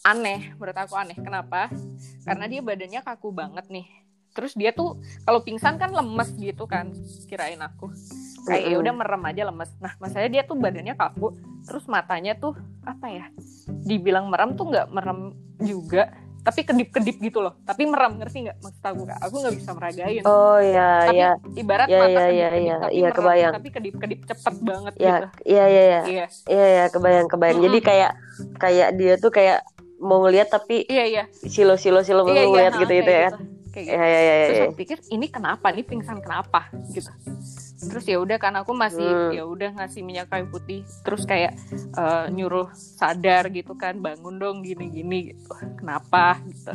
aneh 0.05 0.55
menurut 0.55 0.79
aku 0.79 0.95
aneh. 0.95 1.17
Kenapa? 1.19 1.73
Karena 2.23 2.45
dia 2.47 2.61
badannya 2.63 3.01
kaku 3.03 3.29
banget 3.35 3.67
nih. 3.71 3.87
Terus 4.37 4.55
dia 4.55 4.71
tuh 4.71 5.01
kalau 5.27 5.43
pingsan 5.43 5.81
kan 5.81 5.91
lemes 5.91 6.31
gitu 6.39 6.69
kan 6.71 6.95
kirain 7.27 7.59
aku. 7.59 7.91
Kayak 8.47 8.65
ya 8.71 8.77
udah 8.79 8.95
merem 8.95 9.23
aja 9.27 9.43
lemes. 9.51 9.71
Nah 9.83 9.93
masalahnya 9.99 10.41
dia 10.41 10.43
tuh 10.47 10.57
badannya 10.57 10.95
kaku 10.95 11.35
terus 11.67 11.85
matanya 11.91 12.33
tuh 12.39 12.55
apa 12.87 13.11
ya 13.11 13.27
dibilang 13.85 14.31
merem 14.31 14.55
tuh 14.57 14.71
nggak 14.71 14.89
merem 14.89 15.35
juga 15.61 16.09
tapi 16.39 16.65
kedip-kedip 16.65 17.19
gitu 17.21 17.45
loh. 17.45 17.59
Tapi 17.67 17.85
merem 17.85 18.17
ngerti 18.17 18.49
nggak 18.49 18.59
maksud 18.63 18.81
aku? 18.81 19.03
Kak 19.11 19.19
aku 19.21 19.35
nggak 19.43 19.55
bisa 19.59 19.71
meragain. 19.77 20.23
Oh 20.25 20.57
ya 20.63 20.89
tapi 21.05 21.19
ya 21.19 21.31
ibarat 21.59 21.89
Ya, 21.91 21.99
mata 21.99 22.09
ya, 22.09 22.17
ya, 22.17 22.25
kedip-kedip 22.25 22.63
ya, 22.65 22.77
tapi 22.79 22.95
iya, 22.95 23.03
merem, 23.03 23.17
kebayang. 23.19 23.53
tapi 23.53 23.69
kedip-kedip 23.75 24.21
cepet 24.25 24.55
banget 24.63 24.93
ya 24.97 25.03
gitu. 25.19 25.27
iya 25.45 25.65
iya 25.67 25.83
iya. 25.83 26.01
Iya. 26.07 26.27
Iya 26.47 26.67
ya, 26.73 26.85
kebayang 26.89 27.29
kebayang. 27.29 27.59
Jadi 27.59 27.79
Mm-mm. 27.83 27.89
kayak 27.91 28.11
kayak 28.57 28.89
dia 28.97 29.15
tuh 29.19 29.33
kayak 29.35 29.59
mau 29.99 30.23
ngeliat 30.25 30.49
tapi 30.49 30.87
iya 30.87 31.05
iya. 31.05 31.25
silo 31.31 31.75
silo 31.75 32.07
silo 32.07 32.23
iya 32.31 32.43
iya. 32.43 32.49
ngeliat 32.49 32.73
ha, 32.75 32.81
gitu 32.83 32.93
gitu 32.95 33.11
kayak 33.11 33.23
ya. 33.23 33.31
gitu. 33.31 33.43
kayak 33.69 33.87
gitu. 33.87 33.99
Ya 33.99 34.07
ya 34.07 34.21
ya 34.21 34.35
ya. 34.35 34.47
terus 34.47 34.59
ya. 34.59 34.65
aku 34.65 34.77
pikir 34.79 34.99
ini 35.13 35.27
kenapa? 35.29 35.67
Nih 35.75 35.85
pingsan 35.87 36.19
kenapa? 36.23 36.61
Gitu. 36.95 37.11
Terus 37.79 38.05
ya 38.07 38.19
udah 38.19 38.37
kan 38.41 38.55
aku 38.59 38.73
masih 38.75 39.07
Hmm. 39.07 39.31
ya 39.35 39.45
udah 39.47 39.71
ngasih 39.79 40.01
minyak 40.03 40.27
kayu 40.31 40.47
putih 40.51 40.83
terus 41.03 41.23
kayak 41.27 41.55
eh, 41.95 42.27
nyuruh 42.33 42.71
sadar 42.75 43.51
gitu 43.51 43.75
kan 43.79 43.99
bangun 43.99 44.39
dong 44.39 44.63
gini 44.63 44.91
gini 44.91 45.19
gitu. 45.35 45.51
Kenapa? 45.79 46.39
Gitu. 46.47 46.73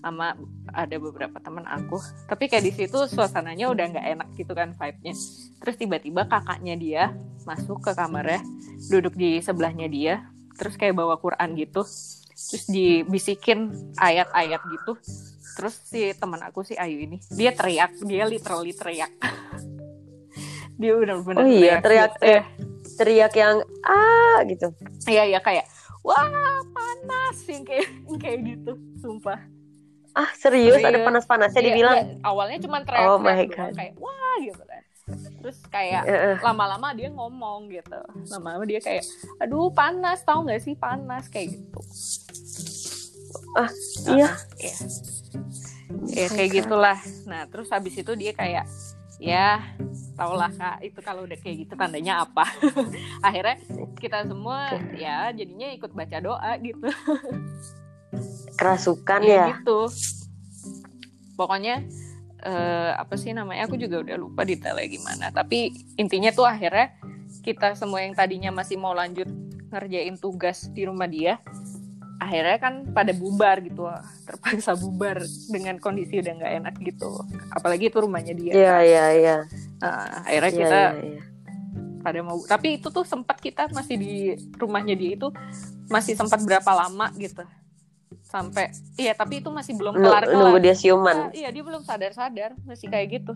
Sama 0.00 0.32
ada 0.72 0.96
beberapa 0.96 1.36
teman 1.42 1.66
aku. 1.66 1.98
Tapi 2.30 2.48
kayak 2.48 2.64
di 2.66 2.72
situ 2.72 2.98
suasananya 3.10 3.68
udah 3.68 3.84
nggak 3.90 4.06
enak 4.18 4.28
gitu 4.38 4.52
kan 4.54 4.72
vibe-nya. 4.74 5.14
Terus 5.60 5.76
tiba-tiba 5.76 6.24
kakaknya 6.24 6.74
dia 6.78 7.02
masuk 7.44 7.82
ke 7.84 7.92
kamarnya 7.96 8.40
duduk 8.88 9.16
di 9.16 9.40
sebelahnya 9.40 9.88
dia 9.90 10.14
terus 10.60 10.76
kayak 10.76 10.92
bawa 10.92 11.16
Quran 11.16 11.56
gitu 11.56 11.88
terus 12.42 12.64
dibisikin 12.66 13.68
ayat-ayat 13.94 14.60
gitu 14.70 14.92
terus 15.52 15.76
si 15.82 16.14
teman 16.14 16.40
aku 16.40 16.62
si 16.62 16.72
Ayu 16.74 16.96
ini 16.98 17.20
dia 17.28 17.50
teriak 17.50 17.92
dia 18.00 18.24
literally 18.24 18.72
teriak 18.72 19.12
dia 20.80 20.92
benar-benar 20.94 21.36
Oh 21.36 21.46
iya, 21.46 21.76
teriak- 21.78 22.16
gitu. 22.16 22.26
Eh, 22.30 22.42
Teriak 22.92 23.32
yang 23.32 23.56
ah 23.82 24.44
gitu. 24.44 24.72
iya 25.04 25.24
iya 25.26 25.38
kayak 25.38 25.64
wah 26.00 26.20
panas 26.66 27.36
yang 27.46 27.64
kayak 27.64 27.88
kayak 28.22 28.38
gitu 28.46 28.72
sumpah 28.98 29.40
Ah 30.10 30.26
serius 30.34 30.76
ada 30.76 30.90
Serius. 30.90 31.06
panas 31.06 31.24
panasnya 31.24 31.60
Iya, 31.60 31.68
dibilang. 31.70 31.96
iya, 31.96 32.04
awalnya 32.20 32.58
cuma 32.58 32.82
teriak 32.82 33.06
Oh 33.06 33.16
my 33.16 33.40
God. 33.46 33.72
kayak 33.72 33.94
wah 33.96 34.36
gitu 34.38 34.62
kan 34.62 34.82
terus 35.40 35.58
kayak 35.66 36.02
Heeh. 36.04 36.36
lama-lama 36.38 36.92
dia 36.92 37.08
ngomong 37.08 37.66
gitu 37.68 37.98
lama-lama 38.28 38.62
dia 38.62 38.78
kayak 38.78 39.02
aduh 39.38 39.66
panas 39.70 40.20
tahu 40.20 40.44
nggak 40.44 40.60
sih 40.60 40.74
panas 40.74 41.26
kayak 41.26 41.50
gitu 41.52 41.80
Ah, 43.58 43.70
iya. 44.14 44.30
Iya. 44.60 44.76
Ya 46.06 46.26
kayak 46.30 46.50
gitulah. 46.54 46.98
Nah, 47.26 47.46
terus 47.50 47.66
habis 47.70 47.94
itu 47.98 48.12
dia 48.14 48.30
kayak 48.34 48.66
ya 49.20 49.60
tau 50.16 50.32
lah 50.32 50.48
kak 50.48 50.80
itu 50.80 50.96
kalau 51.04 51.28
udah 51.28 51.36
kayak 51.36 51.68
gitu 51.68 51.76
tandanya 51.76 52.24
apa 52.24 52.48
akhirnya 53.26 53.60
kita 54.00 54.24
semua 54.24 54.72
ya 54.96 55.28
jadinya 55.36 55.68
ikut 55.76 55.92
baca 55.92 56.16
doa 56.24 56.56
gitu 56.56 56.88
Kerasukan 58.58 59.20
Iya 59.20 59.36
ya. 59.36 59.46
gitu 59.52 59.92
pokoknya 61.36 61.84
eh, 62.40 62.92
apa 62.96 63.14
sih 63.20 63.36
namanya 63.36 63.68
aku 63.68 63.76
juga 63.76 64.00
udah 64.00 64.16
lupa 64.16 64.40
detailnya 64.48 64.88
gimana 64.88 65.26
tapi 65.28 65.68
intinya 66.00 66.32
tuh 66.32 66.48
akhirnya 66.48 66.96
kita 67.44 67.76
semua 67.76 68.00
yang 68.00 68.16
tadinya 68.16 68.48
masih 68.48 68.80
mau 68.80 68.96
lanjut 68.96 69.28
ngerjain 69.68 70.16
tugas 70.16 70.64
di 70.72 70.88
rumah 70.88 71.06
dia 71.08 71.36
akhirnya 72.20 72.56
kan 72.56 72.74
pada 72.86 73.10
bubar 73.10 73.58
gitu 73.58 73.88
terpaksa 74.22 74.76
bubar 74.76 75.18
dengan 75.48 75.76
kondisi 75.76 76.20
udah 76.20 76.32
nggak 76.36 76.52
enak 76.60 76.74
gitu 76.78 77.08
apalagi 77.50 77.88
itu 77.88 77.98
rumahnya 77.98 78.34
dia 78.34 78.52
Iya 78.52 78.76
iya 78.82 79.04
iya. 79.10 79.36
Nah, 79.80 80.20
akhirnya 80.22 80.50
Iya 80.50 80.60
kita 80.60 80.76
iya, 80.76 80.88
iya. 81.00 81.22
pada 81.98 82.20
mau 82.20 82.36
tapi 82.42 82.76
itu 82.76 82.88
tuh 82.88 83.02
sempat 83.02 83.36
kita 83.36 83.68
masih 83.70 83.96
di 83.96 84.12
rumahnya 84.54 84.92
dia 84.92 85.16
itu 85.16 85.28
masih 85.86 86.12
sempat 86.14 86.40
berapa 86.40 86.68
lama 86.70 87.08
gitu 87.14 87.40
sampai 88.22 88.68
iya 88.94 89.12
tapi 89.12 89.40
itu 89.40 89.48
masih 89.48 89.74
belum 89.74 89.96
Nu- 89.96 90.04
kelar 90.04 90.24
Nunggu 90.26 90.54
kelar 90.54 90.62
dia 90.62 90.74
siuman. 90.74 91.16
iya 91.32 91.48
dia 91.48 91.60
belum 91.60 91.82
sadar 91.82 92.12
sadar 92.12 92.52
masih 92.62 92.86
kayak 92.86 93.08
gitu 93.16 93.32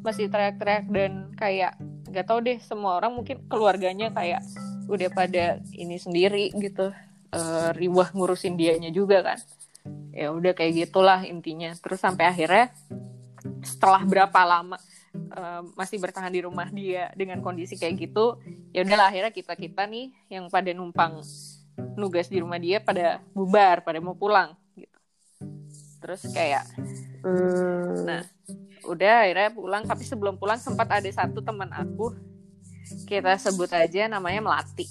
masih 0.00 0.26
teriak-teriak 0.26 0.84
dan 0.88 1.12
kayak 1.34 1.76
nggak 2.08 2.24
tahu 2.24 2.40
deh 2.40 2.56
semua 2.58 2.96
orang 2.96 3.12
mungkin 3.12 3.44
keluarganya 3.46 4.08
kayak 4.10 4.40
udah 4.86 5.08
pada 5.10 5.44
ini 5.70 5.96
sendiri 5.96 6.48
gitu 6.54 6.88
eh 7.32 7.70
riwah 7.76 8.12
ngurusin 8.14 8.56
dianya 8.56 8.90
juga 8.92 9.20
kan. 9.22 9.38
Ya 10.12 10.32
udah 10.34 10.52
kayak 10.52 10.88
gitulah 10.88 11.24
intinya. 11.24 11.72
Terus 11.78 12.00
sampai 12.00 12.28
akhirnya 12.28 12.72
setelah 13.62 14.02
berapa 14.04 14.40
lama 14.44 14.78
uh, 15.34 15.62
masih 15.74 15.98
bertahan 15.98 16.32
di 16.32 16.40
rumah 16.44 16.68
dia 16.70 17.10
dengan 17.14 17.40
kondisi 17.40 17.74
kayak 17.74 17.96
gitu 17.96 18.38
ya 18.74 18.84
udahlah 18.84 19.08
akhirnya 19.10 19.32
kita 19.32 19.54
kita 19.56 19.88
nih 19.88 20.12
yang 20.30 20.46
pada 20.52 20.70
numpang 20.74 21.22
nugas 21.98 22.28
di 22.30 22.38
rumah 22.42 22.58
dia 22.58 22.82
pada 22.82 23.22
bubar 23.34 23.82
pada 23.82 23.98
mau 24.02 24.14
pulang 24.14 24.54
gitu. 24.74 24.98
Terus 25.98 26.22
kayak 26.30 26.66
Hmm. 27.18 28.06
nah 28.06 28.22
udah 28.86 29.26
akhirnya 29.26 29.50
pulang 29.50 29.82
tapi 29.82 30.06
sebelum 30.06 30.38
pulang 30.38 30.54
sempat 30.62 30.86
ada 30.86 31.10
satu 31.10 31.42
teman 31.42 31.66
aku 31.74 32.14
kita 33.08 33.36
sebut 33.40 33.70
aja 33.72 34.08
namanya 34.08 34.40
Melati. 34.44 34.86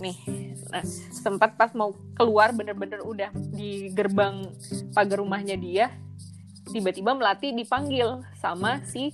Nih 0.00 0.48
nah 0.68 0.84
sempat 1.12 1.56
pas 1.56 1.72
mau 1.72 1.96
keluar 2.12 2.52
bener-bener 2.52 3.00
udah 3.00 3.32
di 3.32 3.88
gerbang 3.88 4.52
pagar 4.92 5.24
rumahnya 5.24 5.56
dia 5.56 5.88
tiba-tiba 6.68 7.16
Melati 7.16 7.56
dipanggil 7.56 8.20
sama 8.36 8.84
si 8.84 9.08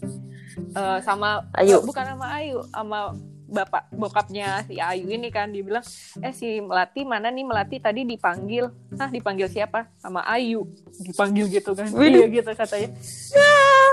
eh, 0.74 0.98
sama 1.06 1.46
Ayu. 1.54 1.78
bukan 1.86 2.04
sama 2.14 2.26
Ayu 2.34 2.58
sama 2.74 3.14
bapak 3.44 3.86
bokapnya 3.94 4.66
si 4.66 4.82
Ayu 4.82 5.06
ini 5.14 5.30
kan 5.30 5.54
dia 5.54 5.62
bilang 5.62 5.86
eh 6.18 6.34
si 6.34 6.58
Melati 6.58 7.06
mana 7.06 7.30
nih? 7.30 7.46
Melati 7.46 7.76
tadi 7.78 8.02
dipanggil. 8.02 8.66
Ah 8.98 9.06
dipanggil 9.06 9.46
siapa? 9.46 9.86
Sama 10.00 10.26
Ayu. 10.26 10.66
Dipanggil 10.98 11.46
gitu 11.52 11.76
kan. 11.76 11.86
Widih. 11.92 12.26
iya 12.26 12.42
gitu 12.42 12.50
katanya. 12.56 12.88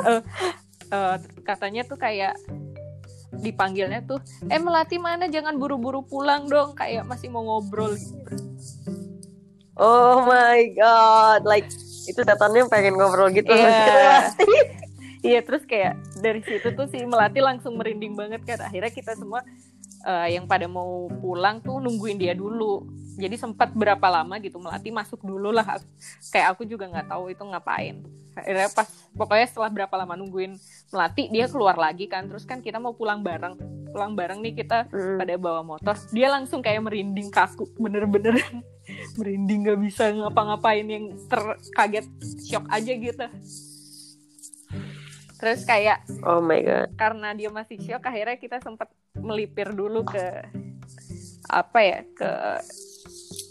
Eh, 0.07 0.21
eh, 0.89 1.15
katanya 1.45 1.81
tuh 1.85 1.99
kayak 1.99 2.33
dipanggilnya 3.31 4.03
tuh 4.03 4.19
eh 4.51 4.59
Melati 4.59 4.99
mana 4.99 5.31
jangan 5.31 5.55
buru-buru 5.55 6.03
pulang 6.03 6.51
dong 6.51 6.75
kayak 6.75 7.07
masih 7.07 7.31
mau 7.31 7.43
ngobrol 7.47 7.95
gitu. 7.95 8.35
Oh 9.79 10.21
my 10.27 10.61
god, 10.77 11.47
like 11.47 11.65
itu 12.05 12.19
setannya 12.21 12.67
pengen 12.67 12.99
ngobrol 12.99 13.31
gitu. 13.31 13.49
Iya. 13.49 14.35
Iya 15.21 15.39
terus 15.45 15.61
kayak 15.69 16.01
dari 16.17 16.41
situ 16.41 16.73
tuh 16.73 16.89
si 16.89 16.97
Melati 17.05 17.45
langsung 17.45 17.77
merinding 17.77 18.17
banget 18.17 18.41
kan 18.41 18.57
akhirnya 18.65 18.89
kita 18.89 19.13
semua 19.13 19.45
eh, 20.03 20.35
yang 20.35 20.45
pada 20.45 20.65
mau 20.65 21.07
pulang 21.19 21.59
tuh 21.59 21.77
nungguin 21.77 22.17
dia 22.17 22.33
dulu. 22.33 22.85
Jadi 23.19 23.35
sempat 23.35 23.75
berapa 23.75 24.07
lama 24.07 24.39
gitu 24.39 24.57
Melati 24.57 24.89
masuk 24.89 25.21
dulu 25.21 25.51
lah. 25.51 25.77
Kayak 26.31 26.55
aku 26.55 26.63
juga 26.63 26.87
nggak 26.87 27.07
tahu 27.11 27.29
itu 27.29 27.43
ngapain. 27.43 28.01
Akhirnya 28.31 28.71
pas 28.71 28.87
pokoknya 29.11 29.47
setelah 29.51 29.67
berapa 29.67 29.91
lama 29.99 30.15
nungguin 30.15 30.55
Melati 30.89 31.27
dia 31.27 31.45
keluar 31.51 31.75
lagi 31.75 32.07
kan. 32.07 32.25
Terus 32.31 32.47
kan 32.47 32.63
kita 32.63 32.79
mau 32.79 32.95
pulang 32.95 33.19
bareng. 33.21 33.59
Pulang 33.91 34.15
bareng 34.15 34.39
nih 34.39 34.55
kita 34.55 34.87
Mm. 34.87 35.19
pada 35.19 35.33
bawa 35.35 35.61
motor. 35.61 35.95
Dia 36.15 36.31
langsung 36.31 36.63
kayak 36.63 36.79
merinding 36.87 37.27
kaku 37.27 37.67
bener-bener 37.75 38.39
merinding 39.19 39.67
nggak 39.67 39.79
bisa 39.83 40.07
ngapa-ngapain. 40.15 40.87
Yang 40.87 41.05
terkaget 41.27 42.05
shock 42.47 42.65
aja 42.71 42.91
gitu 42.95 43.25
terus 45.41 45.65
kayak 45.65 46.05
Oh 46.21 46.37
my 46.37 46.61
god. 46.61 46.87
karena 46.95 47.33
dia 47.33 47.49
masih 47.49 47.81
shock 47.81 48.05
akhirnya 48.05 48.37
kita 48.37 48.61
sempat 48.61 48.93
melipir 49.17 49.73
dulu 49.73 50.05
ke 50.05 50.45
apa 51.49 51.79
ya 51.81 51.99
ke 52.13 52.31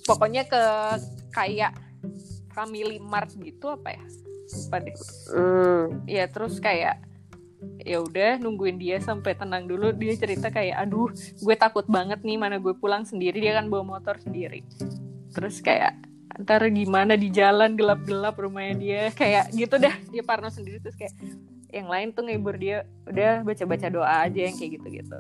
pokoknya 0.07 0.47
ke 0.47 0.63
kayak 1.35 1.75
family 2.55 2.99
mart 2.99 3.31
gitu 3.39 3.75
apa 3.75 3.95
ya? 3.95 4.03
Lupa 4.51 4.77
deh. 4.83 4.97
Hmm. 5.31 5.85
ya 6.11 6.27
terus 6.27 6.59
kayak 6.59 6.99
ya 7.85 8.01
udah 8.01 8.41
nungguin 8.43 8.81
dia 8.81 8.99
sampai 8.99 9.39
tenang 9.39 9.71
dulu. 9.71 9.95
Dia 9.95 10.19
cerita 10.19 10.51
kayak 10.51 10.77
aduh 10.87 11.11
gue 11.15 11.57
takut 11.59 11.87
banget 11.87 12.23
nih 12.27 12.39
mana 12.41 12.59
gue 12.59 12.75
pulang 12.75 13.07
sendiri. 13.07 13.39
Dia 13.39 13.63
kan 13.63 13.71
bawa 13.71 13.99
motor 13.99 14.19
sendiri. 14.19 14.67
Terus 15.31 15.63
kayak 15.63 15.95
ntar 16.41 16.65
gimana 16.73 17.15
di 17.21 17.29
jalan 17.31 17.79
gelap-gelap 17.79 18.35
rumahnya 18.35 18.75
dia. 18.75 19.03
Kayak 19.15 19.55
gitu 19.55 19.79
dah 19.79 19.95
dia 20.11 20.23
parno 20.27 20.51
sendiri. 20.51 20.83
Terus 20.83 20.97
kayak 20.99 21.15
yang 21.71 21.87
lain 21.87 22.11
tuh 22.11 22.23
ngibur 22.23 22.55
dia 22.55 22.83
udah 23.05 23.43
baca-baca 23.43 23.87
doa 23.89 24.25
aja 24.25 24.41
yang 24.43 24.55
kayak 24.55 24.71
gitu-gitu. 24.77 25.19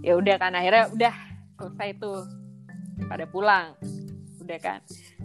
Ya 0.00 0.14
udah 0.14 0.36
kan 0.36 0.52
akhirnya 0.52 0.90
udah 0.90 1.14
selesai 1.56 1.90
tuh. 1.96 2.20
Pada 3.00 3.24
pulang 3.24 3.72
udah 4.40 4.58
kan. 4.58 4.80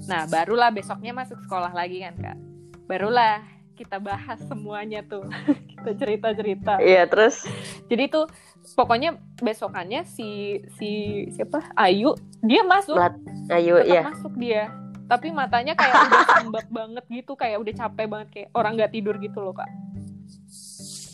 Nah 0.05 0.23
barulah 0.25 0.69
besoknya 0.69 1.11
masuk 1.11 1.37
sekolah 1.41 1.69
lagi 1.69 1.99
kan 1.99 2.15
kak. 2.15 2.37
Barulah 2.85 3.43
kita 3.73 3.99
bahas 3.99 4.39
semuanya 4.45 5.03
tuh. 5.03 5.25
Kita 5.85 6.01
cerita 6.01 6.33
cerita 6.33 6.73
Iya, 6.81 7.05
terus? 7.05 7.45
Jadi 7.85 8.09
tuh 8.09 8.25
pokoknya 8.73 9.13
besokannya 9.37 10.01
si 10.01 10.57
si 10.81 10.89
siapa? 11.29 11.61
Ayu 11.75 12.09
dia 12.41 12.65
masuk. 12.65 12.97
Melat- 12.97 13.21
Ayu 13.53 13.77
tetap 13.77 13.93
ya. 13.93 14.01
masuk 14.09 14.33
dia. 14.33 14.63
Tapi 15.05 15.29
matanya 15.29 15.77
kayak 15.77 15.93
udah 15.93 16.21
sembab 16.41 16.67
banget 16.73 17.05
gitu 17.05 17.37
kayak 17.37 17.61
udah 17.61 17.73
capek 17.77 18.05
banget 18.09 18.27
kayak 18.33 18.49
orang 18.57 18.73
nggak 18.73 18.89
tidur 18.89 19.13
gitu 19.21 19.37
loh 19.37 19.53
kak 19.53 19.69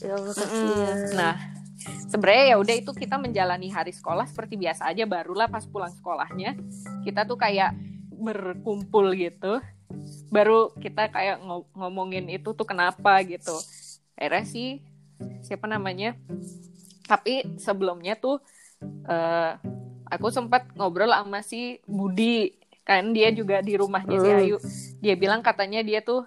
Ya. 0.01 0.17
Allah, 0.17 0.33
nah 1.13 1.35
sebenarnya 2.09 2.45
ya 2.53 2.55
udah 2.57 2.75
itu 2.75 2.91
kita 2.91 3.17
menjalani 3.17 3.69
hari 3.69 3.89
sekolah 3.89 4.25
seperti 4.25 4.57
biasa 4.57 4.89
aja 4.89 5.05
barulah 5.05 5.45
pas 5.45 5.65
pulang 5.65 5.93
sekolahnya 5.93 6.57
kita 7.01 7.25
tuh 7.25 7.37
kayak 7.37 7.73
berkumpul 8.11 9.13
gitu. 9.13 9.61
Baru 10.29 10.71
kita 10.77 11.09
kayak 11.09 11.41
ngo- 11.41 11.69
ngomongin 11.73 12.29
itu 12.29 12.53
tuh 12.53 12.65
kenapa 12.65 13.21
gitu. 13.25 13.53
Akhirnya 14.13 14.45
sih 14.45 14.69
siapa 15.41 15.65
namanya? 15.65 16.13
Tapi 17.05 17.57
sebelumnya 17.57 18.15
tuh 18.15 18.39
eh, 19.05 19.51
aku 20.05 20.29
sempat 20.29 20.69
ngobrol 20.73 21.09
sama 21.09 21.41
si 21.41 21.81
Budi. 21.85 22.57
Kan 22.81 23.13
dia 23.13 23.29
juga 23.29 23.61
di 23.61 23.77
rumahnya 23.77 24.17
si 24.17 24.29
Hmm. 24.29 24.41
Ayu. 24.41 24.57
Dia 25.01 25.13
bilang 25.13 25.41
katanya 25.41 25.81
dia 25.81 26.01
tuh 26.01 26.25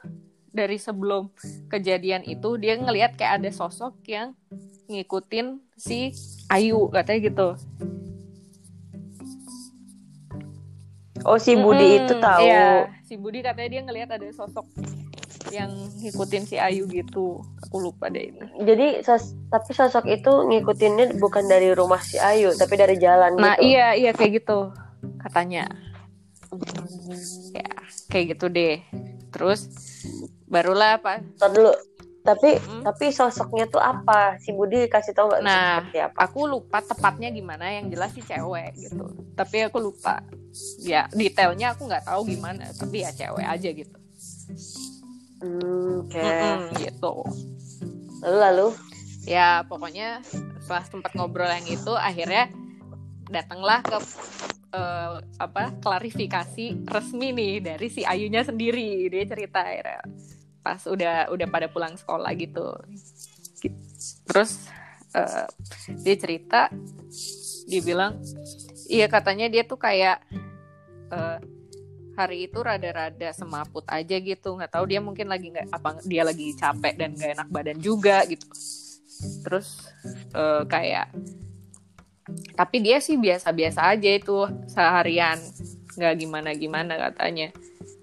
dari 0.54 0.78
sebelum 0.78 1.34
kejadian 1.66 2.22
itu 2.22 2.54
dia 2.56 2.78
ngelihat 2.78 3.18
kayak 3.18 3.42
ada 3.42 3.50
sosok 3.50 3.98
yang 4.06 4.38
ngikutin 4.86 5.58
si 5.74 6.14
Ayu 6.46 6.86
katanya 6.88 7.20
gitu 7.26 7.48
Oh, 11.24 11.40
si 11.40 11.56
Budi 11.56 11.80
Mm-mm, 11.80 11.98
itu 12.04 12.14
tahu. 12.20 12.44
Iya, 12.44 12.68
si 13.00 13.16
Budi 13.16 13.40
katanya 13.40 13.68
dia 13.72 13.80
ngelihat 13.80 14.10
ada 14.12 14.28
sosok 14.28 14.68
yang 15.48 15.72
ngikutin 15.96 16.44
si 16.44 16.60
Ayu 16.60 16.84
gitu. 16.84 17.40
Aku 17.64 17.80
lupa 17.80 18.12
deh 18.12 18.28
ini. 18.28 18.44
Jadi 18.60 19.00
sos- 19.00 19.32
tapi 19.48 19.72
sosok 19.72 20.04
itu 20.04 20.28
ngikutinnya 20.28 21.16
bukan 21.16 21.48
dari 21.48 21.72
rumah 21.72 22.04
si 22.04 22.20
Ayu, 22.20 22.52
tapi 22.52 22.76
dari 22.76 23.00
jalan 23.00 23.40
Nah, 23.40 23.56
gitu. 23.56 23.64
iya 23.64 23.96
iya 23.96 24.12
kayak 24.12 24.44
gitu 24.44 24.68
katanya. 25.16 25.64
Ya, 27.56 27.72
kayak 28.12 28.36
gitu 28.36 28.52
deh. 28.52 28.84
Terus 29.32 29.72
barulah 30.54 31.02
apa? 31.02 31.18
Ntar 31.34 31.50
dulu. 31.50 31.74
Tapi 32.24 32.56
Mm. 32.56 32.82
tapi 32.86 33.12
sosoknya 33.12 33.68
tuh 33.68 33.82
apa? 33.82 34.40
Si 34.40 34.48
Budi 34.48 34.88
kasih 34.88 35.12
tahu 35.12 35.28
nggak 35.28 35.42
Nah, 35.44 35.84
seperti 35.84 35.98
apa? 36.00 36.16
Aku 36.24 36.46
lupa 36.46 36.80
tepatnya 36.80 37.28
gimana 37.28 37.68
yang 37.68 37.92
jelas 37.92 38.14
sih 38.14 38.22
cewek 38.22 38.72
gitu. 38.78 39.04
Tapi 39.34 39.66
aku 39.66 39.76
lupa. 39.76 40.24
Ya, 40.80 41.04
detailnya 41.12 41.74
aku 41.74 41.84
nggak 41.84 42.06
tahu 42.06 42.24
gimana, 42.24 42.70
tapi 42.72 43.02
ya 43.02 43.10
cewek 43.10 43.44
aja 43.44 43.68
gitu. 43.68 43.98
Hmm, 45.42 46.00
Oke. 46.00 46.16
Mm-mm, 46.16 46.58
gitu. 46.78 47.12
Lalu 48.24 48.38
lalu. 48.40 48.66
ya 49.24 49.64
pokoknya 49.64 50.24
setelah 50.60 50.84
sempat 50.84 51.12
ngobrol 51.12 51.48
yang 51.48 51.64
itu 51.64 51.92
akhirnya 51.92 52.48
datanglah 53.26 53.80
ke 53.80 53.96
eh, 54.72 55.12
apa 55.36 55.76
klarifikasi 55.80 56.88
resmi 56.88 57.32
nih 57.32 57.54
dari 57.60 57.88
si 57.88 58.00
Ayunya 58.00 58.40
sendiri 58.40 59.08
dia 59.08 59.24
cerita 59.24 59.60
akhirnya 59.60 60.04
pas 60.64 60.80
udah 60.88 61.28
udah 61.28 61.46
pada 61.52 61.68
pulang 61.68 61.92
sekolah 61.92 62.32
gitu. 62.40 62.72
Gi- 63.60 63.76
terus 64.24 64.64
eh, 65.12 65.46
dia 66.00 66.16
cerita 66.16 66.72
dia 67.68 67.80
bilang 67.84 68.16
iya 68.88 69.04
katanya 69.12 69.52
dia 69.52 69.68
tuh 69.68 69.76
kayak 69.76 70.24
eh, 71.12 71.38
hari 72.16 72.48
itu 72.48 72.62
rada-rada 72.64 73.28
semaput 73.36 73.84
aja 73.92 74.16
gitu. 74.16 74.56
Nggak 74.56 74.72
tahu 74.72 74.84
dia 74.88 75.04
mungkin 75.04 75.28
lagi 75.28 75.52
nggak 75.52 75.68
apa 75.68 76.00
dia 76.08 76.24
lagi 76.24 76.56
capek 76.56 76.94
dan 76.96 77.12
nggak 77.12 77.30
enak 77.36 77.48
badan 77.52 77.78
juga 77.84 78.24
gitu. 78.24 78.48
Terus 79.44 79.84
eh, 80.32 80.62
kayak 80.64 81.12
tapi 82.56 82.80
dia 82.80 83.04
sih 83.04 83.20
biasa-biasa 83.20 83.92
aja 83.92 84.10
itu 84.16 84.48
seharian. 84.72 85.36
Nggak 86.00 86.14
gimana-gimana 86.24 86.96
katanya. 87.12 87.52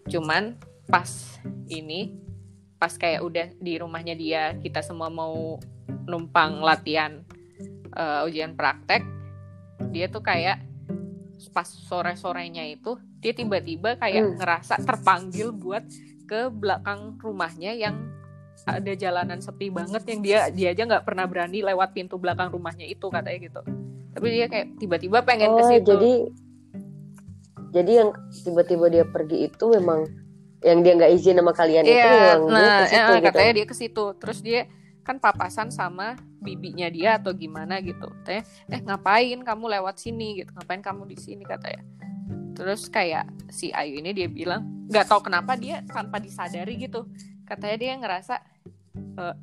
Cuman 0.06 0.60
pas 0.86 1.10
ini 1.72 2.21
pas 2.82 2.90
kayak 2.92 3.22
udah 3.22 3.48
di 3.62 3.78
rumahnya 3.78 4.18
dia 4.18 4.58
kita 4.58 4.82
semua 4.82 5.08
mau 5.08 5.62
numpang 6.10 6.66
latihan 6.66 7.22
eh, 7.94 8.26
ujian 8.26 8.58
praktek 8.58 9.06
dia 9.94 10.10
tuh 10.10 10.26
kayak 10.26 10.66
pas 11.54 11.66
sore-sorenya 11.66 12.66
itu 12.66 12.98
dia 13.22 13.34
tiba-tiba 13.34 13.98
kayak 13.98 14.24
Hmm. 14.24 14.36
ngerasa 14.38 14.82
terpanggil 14.82 15.54
buat 15.54 15.86
ke 16.26 16.50
belakang 16.50 17.18
rumahnya 17.18 17.74
yang 17.74 17.98
ada 18.64 18.94
jalanan 18.94 19.42
sepi 19.42 19.70
banget 19.70 20.02
yang 20.06 20.22
dia 20.22 20.40
dia 20.50 20.70
aja 20.70 20.86
nggak 20.86 21.06
pernah 21.06 21.26
berani 21.26 21.62
lewat 21.62 21.94
pintu 21.94 22.18
belakang 22.18 22.50
rumahnya 22.50 22.86
itu 22.86 23.10
katanya 23.10 23.40
gitu 23.42 23.62
tapi 24.12 24.26
dia 24.30 24.46
kayak 24.46 24.78
tiba-tiba 24.78 25.22
pengen 25.22 25.50
ke 25.52 25.62
Oh, 25.62 25.70
situ 25.70 25.86
jadi 25.88 26.14
jadi 27.72 27.92
yang 28.04 28.10
tiba-tiba 28.30 28.86
dia 28.88 29.06
pergi 29.06 29.50
itu 29.50 29.66
memang 29.72 30.06
yang 30.62 30.86
dia 30.86 30.94
nggak 30.94 31.12
izin 31.18 31.42
sama 31.42 31.54
kalian 31.58 31.84
itu 31.90 31.98
Iya, 31.98 32.14
dia 32.14 32.34
nah 32.46 32.78
ke 32.86 32.86
situ 32.86 33.02
eh, 33.02 33.18
gitu. 33.18 33.26
katanya 33.28 33.52
dia 33.54 33.66
ke 33.66 33.76
situ. 33.76 34.06
Terus 34.22 34.40
dia 34.46 34.62
kan 35.02 35.18
papasan 35.18 35.74
sama 35.74 36.14
bibinya 36.38 36.86
dia 36.94 37.18
atau 37.18 37.34
gimana 37.34 37.82
gitu. 37.82 38.06
Katanya 38.22 38.44
eh 38.70 38.82
ngapain 38.86 39.40
kamu 39.42 39.66
lewat 39.80 39.98
sini 39.98 40.46
gitu? 40.46 40.54
Ngapain 40.54 40.82
kamu 40.86 41.10
di 41.10 41.18
sini? 41.18 41.44
katanya. 41.44 41.82
Terus 42.54 42.86
kayak 42.94 43.26
si 43.50 43.74
Ayu 43.74 43.98
ini 43.98 44.14
dia 44.14 44.30
bilang 44.30 44.86
nggak 44.86 45.10
tahu 45.10 45.26
kenapa 45.26 45.58
dia 45.58 45.82
tanpa 45.90 46.22
disadari 46.22 46.78
gitu. 46.78 47.10
Katanya 47.50 47.78
dia 47.82 47.92
ngerasa 47.98 48.36
uh, 49.18 49.36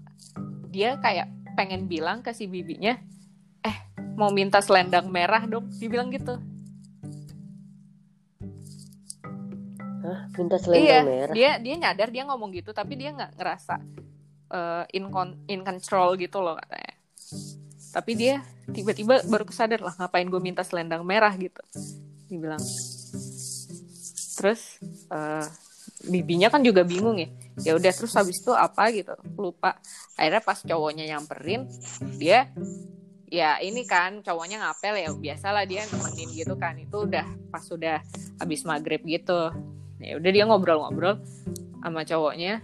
dia 0.71 1.03
kayak 1.03 1.27
pengen 1.59 1.91
bilang 1.91 2.23
ke 2.23 2.31
si 2.31 2.47
bibinya 2.47 2.95
eh 3.67 3.77
mau 4.15 4.31
minta 4.31 4.63
selendang 4.63 5.11
merah 5.11 5.43
dong. 5.51 5.67
Dibilang 5.83 6.15
gitu 6.15 6.39
Hah, 9.99 10.31
minta 10.39 10.57
selendang 10.63 10.87
iya, 10.87 11.01
merah. 11.03 11.35
dia 11.35 11.51
dia 11.59 11.75
nyadar 11.75 12.09
dia 12.15 12.23
ngomong 12.29 12.55
gitu 12.55 12.71
tapi 12.71 12.95
dia 12.95 13.11
nggak 13.11 13.35
ngerasa 13.35 13.77
uh, 14.53 14.85
in 14.95 15.11
con 15.11 15.35
in 15.49 15.65
control 15.65 16.17
gitu 16.17 16.41
loh 16.41 16.57
katanya. 16.57 16.95
Tapi 17.89 18.13
dia 18.15 18.45
tiba-tiba 18.69 19.25
baru 19.27 19.49
kesadar 19.49 19.81
lah 19.81 19.97
ngapain 19.97 20.29
gue 20.29 20.41
minta 20.43 20.63
selendang 20.63 21.03
merah 21.03 21.33
gitu 21.35 21.61
dibilang. 22.29 22.61
Terus 24.39 24.79
uh, 25.09 25.47
bibinya 26.07 26.53
kan 26.53 26.63
juga 26.63 26.85
bingung 26.85 27.19
ya. 27.19 27.29
Ya 27.59 27.73
udah 27.75 27.91
terus 27.91 28.15
habis 28.15 28.39
itu 28.39 28.53
apa 28.55 28.93
gitu 28.95 29.17
lupa. 29.35 29.81
Akhirnya 30.15 30.43
pas 30.45 30.61
cowoknya 30.63 31.05
nyamperin 31.11 31.67
dia 32.21 32.53
ya 33.29 33.61
ini 33.61 33.85
kan 33.85 34.25
cowoknya 34.25 34.63
ngapel 34.63 34.95
ya 34.97 35.09
biasalah 35.13 35.65
dia 35.65 35.83
nemenin 35.89 36.31
gitu 36.37 36.55
kan. 36.55 36.77
Itu 36.79 37.09
udah 37.09 37.25
pas 37.51 37.65
sudah 37.65 38.05
habis 38.39 38.63
maghrib 38.69 39.03
gitu 39.03 39.51
ya 39.99 40.19
udah 40.19 40.31
dia 40.31 40.45
ngobrol-ngobrol 40.47 41.23
sama 41.83 42.03
cowoknya. 42.07 42.63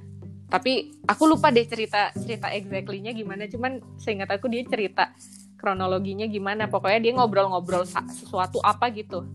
Tapi 0.51 0.95
aku 1.09 1.27
lupa 1.27 1.51
deh 1.51 1.67
cerita 1.67 2.15
cerita 2.15 2.51
exactly-nya 2.55 3.11
gimana. 3.11 3.51
Cuman 3.51 3.83
seingat 3.99 4.31
aku 4.31 4.47
dia 4.47 4.63
cerita 4.63 5.11
kronologinya 5.59 6.29
gimana. 6.31 6.71
Pokoknya 6.71 7.01
dia 7.03 7.13
ngobrol-ngobrol 7.19 7.83
sesuatu 7.89 8.63
apa 8.63 8.91
gitu. 8.95 9.27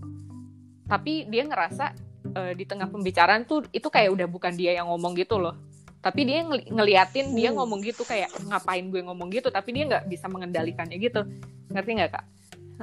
Tapi 0.88 1.28
dia 1.28 1.44
ngerasa 1.44 1.92
uh, 2.36 2.52
di 2.56 2.64
tengah 2.64 2.88
pembicaraan 2.88 3.44
tuh 3.44 3.68
itu 3.76 3.88
kayak 3.92 4.16
udah 4.16 4.28
bukan 4.32 4.56
dia 4.56 4.80
yang 4.80 4.88
ngomong 4.88 5.18
gitu 5.20 5.38
loh. 5.42 5.60
Tapi 6.00 6.24
dia 6.24 6.48
ng 6.48 6.72
ngeliatin 6.72 7.36
dia 7.36 7.52
hmm. 7.52 7.60
ngomong 7.60 7.84
gitu 7.84 8.08
kayak 8.08 8.32
ngapain 8.48 8.88
gue 8.88 9.04
ngomong 9.04 9.28
gitu? 9.36 9.52
Tapi 9.52 9.76
dia 9.76 9.84
nggak 9.92 10.08
bisa 10.08 10.32
mengendalikannya 10.32 10.96
gitu. 10.96 11.28
Ngerti 11.68 11.92
nggak 12.00 12.12
kak? 12.16 12.26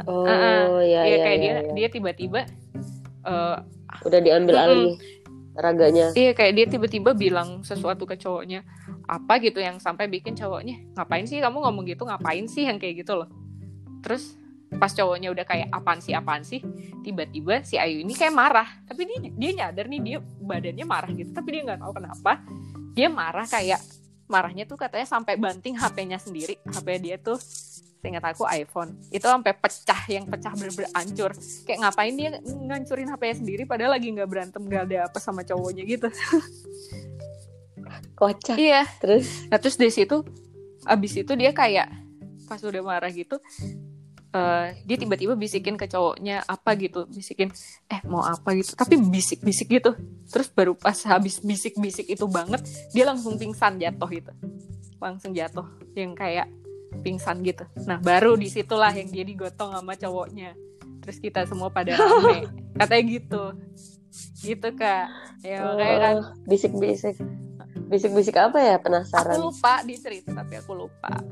Oh 0.04 0.28
uh, 0.28 0.84
iya, 0.84 1.08
iya, 1.08 1.08
iya 1.08 1.16
kayak 1.24 1.38
iya, 1.40 1.40
dia 1.40 1.54
iya. 1.56 1.72
dia 1.72 1.88
tiba-tiba 1.88 2.40
uh, 3.24 3.64
udah 4.04 4.20
diambil 4.20 4.56
alih 4.56 4.94
raganya. 5.56 6.12
Iya 6.12 6.36
kayak 6.36 6.52
dia 6.52 6.66
tiba-tiba 6.68 7.16
bilang 7.16 7.64
sesuatu 7.64 8.04
ke 8.04 8.20
cowoknya. 8.20 8.62
Apa 9.08 9.40
gitu 9.40 9.58
yang 9.58 9.80
sampai 9.80 10.06
bikin 10.10 10.36
cowoknya 10.36 10.82
ngapain 10.94 11.24
sih 11.24 11.40
kamu 11.40 11.64
ngomong 11.64 11.84
gitu? 11.88 12.04
Ngapain 12.04 12.44
sih? 12.46 12.68
Yang 12.68 12.78
kayak 12.84 12.94
gitu 13.06 13.12
loh. 13.16 13.28
Terus 14.04 14.36
pas 14.76 14.92
cowoknya 14.92 15.32
udah 15.32 15.44
kayak 15.48 15.68
apaan 15.72 16.00
sih 16.04 16.12
apaan 16.12 16.44
sih? 16.44 16.60
Tiba-tiba 17.00 17.64
si 17.64 17.80
Ayu 17.80 18.04
ini 18.04 18.12
kayak 18.12 18.34
marah. 18.36 18.68
Tapi 18.84 19.08
dia 19.08 19.18
dia 19.32 19.50
nyadar 19.64 19.86
nih 19.88 20.00
dia 20.04 20.18
badannya 20.20 20.86
marah 20.86 21.10
gitu. 21.16 21.30
Tapi 21.32 21.48
dia 21.56 21.62
nggak 21.64 21.80
tahu 21.80 21.92
kenapa. 21.96 22.32
Dia 22.92 23.08
marah 23.08 23.46
kayak 23.48 23.80
marahnya 24.26 24.66
tuh 24.68 24.76
katanya 24.76 25.06
sampai 25.08 25.40
banting 25.40 25.78
HP-nya 25.78 26.18
sendiri. 26.20 26.60
HP 26.68 26.86
dia 27.00 27.16
tuh 27.16 27.40
seingat 28.06 28.22
aku 28.22 28.46
iPhone. 28.46 28.94
Itu 29.10 29.26
sampai 29.26 29.58
pecah 29.58 30.02
yang 30.06 30.30
pecah 30.30 30.54
bener-bener 30.54 30.86
hancur. 30.94 31.34
Kayak 31.66 31.78
ngapain 31.82 32.14
dia 32.14 32.30
ngancurin 32.46 33.10
HP-nya 33.10 33.36
sendiri 33.42 33.62
padahal 33.66 33.98
lagi 33.98 34.14
nggak 34.14 34.30
berantem 34.30 34.62
nggak 34.62 34.82
ada 34.86 35.10
apa 35.10 35.18
sama 35.18 35.42
cowoknya 35.42 35.82
gitu. 35.82 36.06
Kocak. 38.22 38.54
Iya. 38.54 38.86
Terus? 39.02 39.50
Nah 39.50 39.58
terus 39.58 39.74
di 39.74 39.90
situ 39.90 40.22
abis 40.86 41.18
itu 41.18 41.34
dia 41.34 41.50
kayak 41.50 41.90
pas 42.46 42.62
udah 42.62 42.78
marah 42.78 43.10
gitu 43.10 43.42
uh, 44.36 44.66
dia 44.84 44.96
tiba-tiba 45.00 45.32
bisikin 45.34 45.80
ke 45.80 45.88
cowoknya 45.88 46.44
apa 46.44 46.76
gitu. 46.76 47.08
Bisikin 47.08 47.48
eh 47.88 48.00
mau 48.04 48.24
apa 48.24 48.52
gitu? 48.56 48.76
Tapi 48.76 49.00
bisik-bisik 49.00 49.68
gitu. 49.72 49.96
Terus 50.28 50.48
baru 50.52 50.76
pas 50.76 50.96
habis 51.08 51.40
bisik-bisik 51.40 52.08
itu 52.08 52.24
banget 52.28 52.60
dia 52.92 53.08
langsung 53.08 53.40
pingsan 53.40 53.80
jatuh 53.80 54.08
gitu. 54.12 54.32
Langsung 55.00 55.32
jatuh. 55.32 55.66
Yang 55.96 56.12
kayak 56.20 56.46
pingsan 57.00 57.42
gitu. 57.44 57.64
Nah 57.84 57.98
baru 58.00 58.36
di 58.36 58.48
situlah 58.48 58.92
yang 58.92 59.08
dia 59.10 59.24
digotong 59.24 59.72
sama 59.74 59.96
cowoknya. 59.96 60.52
Terus 61.04 61.18
kita 61.22 61.46
semua 61.46 61.70
pada 61.70 61.96
rame. 62.00 62.50
Katanya 62.76 63.02
gitu. 63.06 63.44
Gitu 64.42 64.68
kak. 64.74 65.06
Ya 65.44 65.64
kayak 65.76 65.98
kan 66.00 66.16
oh, 66.20 66.26
bisik-bisik. 66.48 67.16
Bisik-bisik 67.86 68.36
apa 68.36 68.58
ya? 68.58 68.76
Penasaran. 68.82 69.38
Aku 69.38 69.52
lupa 69.52 69.84
di 69.86 69.94
cerita 70.00 70.34
tapi 70.34 70.58
aku 70.58 70.72
lupa. 70.74 71.22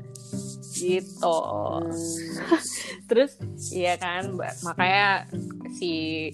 Gitu. 0.75 1.37
Hmm. 1.39 1.91
terus 3.09 3.37
iya 3.71 3.95
kan 4.01 4.33
makanya 4.65 5.29
si 5.77 6.31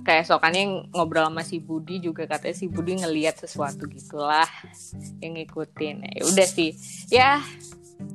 keesokannya 0.00 0.90
ngobrol 0.96 1.28
sama 1.28 1.42
si 1.44 1.60
Budi 1.60 2.00
juga 2.00 2.24
katanya 2.24 2.56
si 2.56 2.66
Budi 2.66 2.98
ngelihat 2.98 3.36
sesuatu 3.36 3.86
gitulah 3.86 4.48
yang 5.20 5.36
ngikutin. 5.36 5.96
Ya 6.16 6.22
udah 6.24 6.48
sih. 6.48 6.70
Ya 7.12 7.30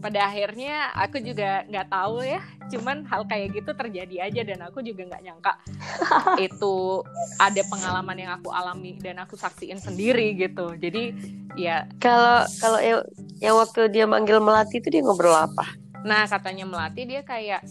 pada 0.06 0.30
akhirnya 0.30 0.94
aku 0.94 1.18
juga 1.18 1.66
nggak 1.66 1.88
tahu 1.90 2.22
ya. 2.22 2.42
Cuman 2.70 3.06
hal 3.10 3.26
kayak 3.30 3.58
gitu 3.58 3.72
terjadi 3.74 4.30
aja 4.30 4.42
dan 4.42 4.60
aku 4.66 4.82
juga 4.82 5.06
nggak 5.06 5.22
nyangka 5.22 5.54
itu 6.48 7.06
ada 7.38 7.62
pengalaman 7.70 8.18
yang 8.18 8.32
aku 8.38 8.50
alami 8.50 8.98
dan 9.02 9.22
aku 9.22 9.34
saksiin 9.38 9.82
sendiri 9.82 10.34
gitu. 10.38 10.74
Jadi 10.78 11.14
ya. 11.58 11.90
Kalau 11.98 12.46
kalau 12.62 12.80
yang, 12.82 13.02
yang 13.42 13.56
waktu 13.58 13.90
dia 13.90 14.06
manggil 14.06 14.42
melati 14.42 14.78
itu 14.78 14.90
dia 14.94 15.02
ngobrol 15.02 15.34
apa? 15.34 15.66
Nah 16.06 16.30
katanya 16.30 16.70
melati 16.70 17.06
dia 17.10 17.26
kayak 17.26 17.66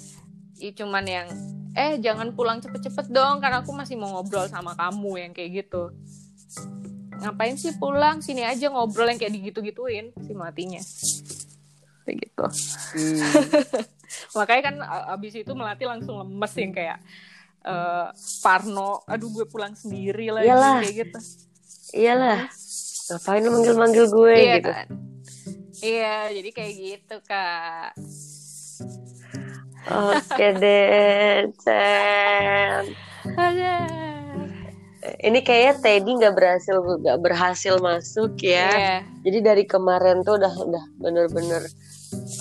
ya 0.59 0.71
cuman 0.75 1.05
yang 1.07 1.27
eh 1.75 1.99
jangan 1.99 2.31
pulang 2.35 2.63
cepet-cepet 2.63 3.11
dong 3.11 3.43
karena 3.43 3.67
aku 3.67 3.75
masih 3.75 3.99
mau 3.99 4.11
ngobrol 4.15 4.47
sama 4.47 4.79
kamu 4.79 5.27
yang 5.27 5.33
kayak 5.35 5.67
gitu. 5.67 5.91
Ngapain 7.19 7.55
sih 7.59 7.75
pulang? 7.79 8.23
Sini 8.23 8.43
aja 8.43 8.71
ngobrol 8.71 9.11
yang 9.11 9.19
kayak 9.19 9.35
digitu-gituin 9.39 10.15
si 10.23 10.35
matinya 10.35 10.83
kayak 12.05 12.19
gitu 12.29 12.45
hmm. 12.45 13.21
makanya 14.39 14.63
kan 14.63 14.77
abis 15.17 15.43
itu 15.43 15.53
melati 15.57 15.85
langsung 15.89 16.21
lemes 16.23 16.53
yang 16.55 16.73
kayak 16.77 16.99
uh, 17.67 18.13
Parno 18.45 19.03
aduh 19.09 19.33
gue 19.33 19.47
pulang 19.49 19.75
sendiri 19.75 20.31
lagi 20.31 20.49
iyalah. 20.49 20.79
kayak 20.85 20.95
gitu 21.09 21.19
iyalah 21.97 22.41
ngapain 23.05 23.43
lu 23.45 23.51
manggil-manggil 23.53 24.07
gue 24.09 24.35
iya, 24.37 24.55
gitu 24.61 24.71
kan? 24.71 24.89
iya 25.85 26.17
jadi 26.31 26.51
kayak 26.55 26.75
gitu 26.79 27.17
kak 27.27 27.91
oke 29.93 30.47
deh 30.63 31.49
Chen 31.61 32.85
ini 35.25 35.39
kayaknya 35.45 35.75
Teddy 35.81 36.11
nggak 36.17 36.35
berhasil 36.37 36.77
nggak 36.81 37.19
berhasil 37.21 37.75
masuk 37.81 38.41
ya. 38.41 38.69
Yeah. 38.73 39.01
Jadi 39.21 39.39
dari 39.45 39.65
kemarin 39.69 40.25
tuh 40.25 40.41
udah 40.41 40.53
udah 40.53 40.85
bener-bener 40.97 41.65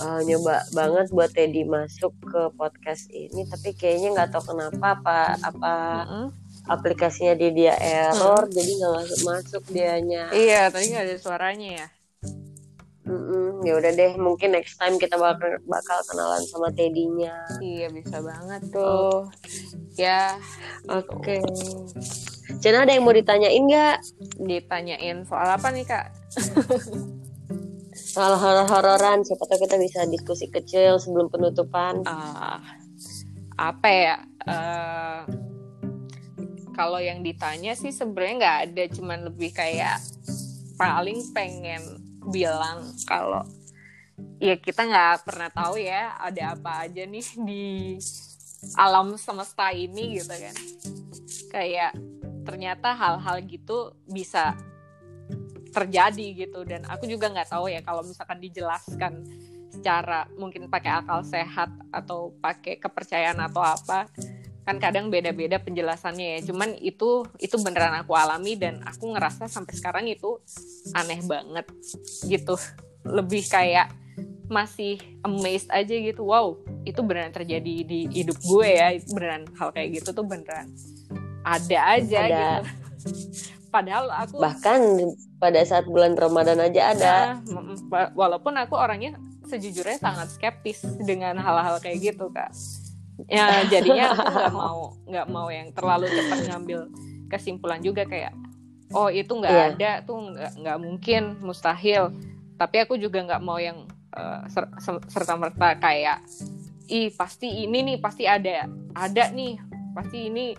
uh, 0.00 0.20
nyoba 0.24 0.64
banget 0.74 1.06
buat 1.10 1.30
Teddy 1.32 1.62
masuk 1.66 2.14
ke 2.24 2.50
podcast 2.54 3.10
ini 3.10 3.46
tapi 3.46 3.74
kayaknya 3.76 4.14
nggak 4.14 4.30
tahu 4.34 4.54
kenapa 4.54 4.98
apa 4.98 5.18
apa 5.42 5.74
mm 5.74 6.06
-hmm. 6.08 6.26
aplikasinya 6.70 7.34
di 7.36 7.48
dia 7.52 7.74
error 7.78 8.48
mm. 8.48 8.52
jadi 8.52 8.70
nggak 8.78 8.92
masuk 8.94 9.20
masuk 9.26 9.64
dianya 9.70 10.24
iya 10.32 10.70
tadi 10.70 10.90
nggak 10.92 11.04
ada 11.06 11.16
suaranya 11.18 11.70
ya 11.84 11.88
Mm 13.04 13.20
-mm, 13.20 13.68
ya 13.68 13.76
udah 13.76 13.92
deh 13.92 14.16
mungkin 14.16 14.56
next 14.56 14.80
time 14.80 14.96
kita 14.96 15.20
bakal 15.20 15.60
bakal 15.68 15.98
kenalan 16.08 16.40
sama 16.48 16.72
Teddy-nya 16.72 17.36
iya 17.60 17.92
bisa 17.92 18.24
banget 18.24 18.64
tuh 18.72 18.80
oh. 18.80 19.20
ya 20.00 20.40
oke 20.88 21.12
okay. 21.20 21.44
Cina 22.64 22.88
ada 22.88 22.96
yang 22.96 23.04
mau 23.04 23.12
ditanyain 23.12 23.60
nggak 23.60 23.96
ditanyain 24.40 25.20
soal 25.28 25.52
apa 25.52 25.68
nih 25.68 25.84
kak 25.84 26.16
soal 27.94 28.34
horor-hororan 28.34 29.22
siapa 29.22 29.46
tahu 29.46 29.64
kita 29.64 29.78
bisa 29.78 30.02
diskusi 30.10 30.50
kecil 30.50 30.98
sebelum 30.98 31.30
penutupan. 31.30 32.02
Uh, 32.02 32.58
apa 33.54 33.88
ya? 33.88 34.16
Uh, 34.44 35.22
kalau 36.74 36.98
yang 36.98 37.22
ditanya 37.22 37.78
sih 37.78 37.94
sebenarnya 37.94 38.34
nggak 38.42 38.58
ada 38.68 38.84
cuman 38.98 39.18
lebih 39.30 39.54
kayak 39.54 40.02
paling 40.74 41.22
pengen 41.30 42.02
bilang 42.34 42.90
kalau 43.06 43.46
ya 44.42 44.58
kita 44.58 44.82
nggak 44.82 45.22
pernah 45.22 45.48
tahu 45.54 45.78
ya 45.78 46.18
ada 46.18 46.58
apa 46.58 46.90
aja 46.90 47.06
nih 47.06 47.26
di 47.46 47.64
alam 48.74 49.14
semesta 49.14 49.70
ini 49.70 50.18
gitu 50.18 50.34
kan. 50.34 50.56
Kayak 51.54 51.94
ternyata 52.42 52.92
hal-hal 52.92 53.38
gitu 53.46 53.94
bisa 54.10 54.58
terjadi 55.74 56.46
gitu. 56.46 56.62
Dan 56.62 56.86
aku 56.86 57.10
juga 57.10 57.26
nggak 57.28 57.50
tahu 57.50 57.66
ya 57.66 57.82
kalau 57.82 58.06
misalkan 58.06 58.38
dijelaskan 58.38 59.26
secara 59.74 60.30
mungkin 60.38 60.70
pakai 60.70 61.02
akal 61.02 61.26
sehat 61.26 61.68
atau 61.90 62.30
pakai 62.38 62.78
kepercayaan 62.78 63.42
atau 63.42 63.58
apa 63.58 64.06
kan 64.64 64.80
kadang 64.80 65.10
beda-beda 65.10 65.58
penjelasannya 65.58 66.38
ya. 66.38 66.40
Cuman 66.46 66.78
itu 66.78 67.26
itu 67.42 67.56
beneran 67.58 67.98
aku 67.98 68.14
alami 68.14 68.54
dan 68.54 68.80
aku 68.86 69.12
ngerasa 69.12 69.50
sampai 69.50 69.74
sekarang 69.74 70.06
itu 70.06 70.38
aneh 70.94 71.20
banget 71.26 71.66
gitu. 72.30 72.54
Lebih 73.04 73.50
kayak 73.50 73.90
masih 74.46 75.02
amazed 75.26 75.68
aja 75.74 75.92
gitu. 75.92 76.22
Wow 76.24 76.62
itu 76.86 77.02
beneran 77.02 77.34
terjadi 77.34 77.74
di 77.82 78.06
hidup 78.08 78.38
gue 78.40 78.68
ya. 78.70 78.94
Beneran 79.10 79.50
hal 79.58 79.74
kayak 79.74 80.00
gitu 80.00 80.14
tuh 80.14 80.24
beneran 80.24 80.70
ada 81.44 81.78
aja 82.00 82.18
Ada. 82.24 82.32
gitu 82.32 82.62
padahal 83.74 84.06
aku 84.08 84.38
bahkan 84.38 84.78
pada 85.36 85.58
saat 85.62 85.82
bulan 85.84 86.14
Ramadan 86.14 86.62
aja 86.62 86.94
ada. 86.94 87.14
Nah, 87.42 87.66
wa- 87.90 88.12
walaupun 88.14 88.54
aku 88.54 88.78
orangnya 88.78 89.18
sejujurnya 89.44 89.98
sangat 89.98 90.30
skeptis 90.30 90.78
dengan 91.00 91.34
hal-hal 91.36 91.76
kayak 91.78 91.98
gitu 92.04 92.30
kak. 92.30 92.54
Ya 93.26 93.50
jadinya 93.72 94.14
aku 94.14 94.22
nggak 94.24 94.54
mau 94.54 94.78
nggak 95.04 95.26
mau 95.28 95.48
yang 95.50 95.68
terlalu 95.70 96.06
cepat 96.06 96.38
ngambil 96.46 96.80
kesimpulan 97.26 97.78
juga 97.78 98.06
kayak 98.06 98.30
oh 98.90 99.10
itu 99.10 99.30
nggak 99.30 99.50
Iya. 99.50 99.66
ada 99.72 99.90
tuh 100.00 100.18
nggak 100.30 100.50
nggak 100.56 100.78
mungkin 100.78 101.22
mustahil. 101.40 102.14
Tapi 102.54 102.76
aku 102.80 102.94
juga 102.94 103.18
nggak 103.20 103.42
mau 103.42 103.58
yang 103.58 103.90
serta 105.10 105.34
merta 105.34 105.74
kayak 105.74 106.22
ih 106.86 107.10
pasti 107.10 107.64
ini 107.64 107.82
nih 107.82 107.98
pasti 107.98 108.24
ada 108.24 108.70
ada 108.94 109.24
nih 109.30 109.58
pasti 109.90 110.28
ini 110.28 110.54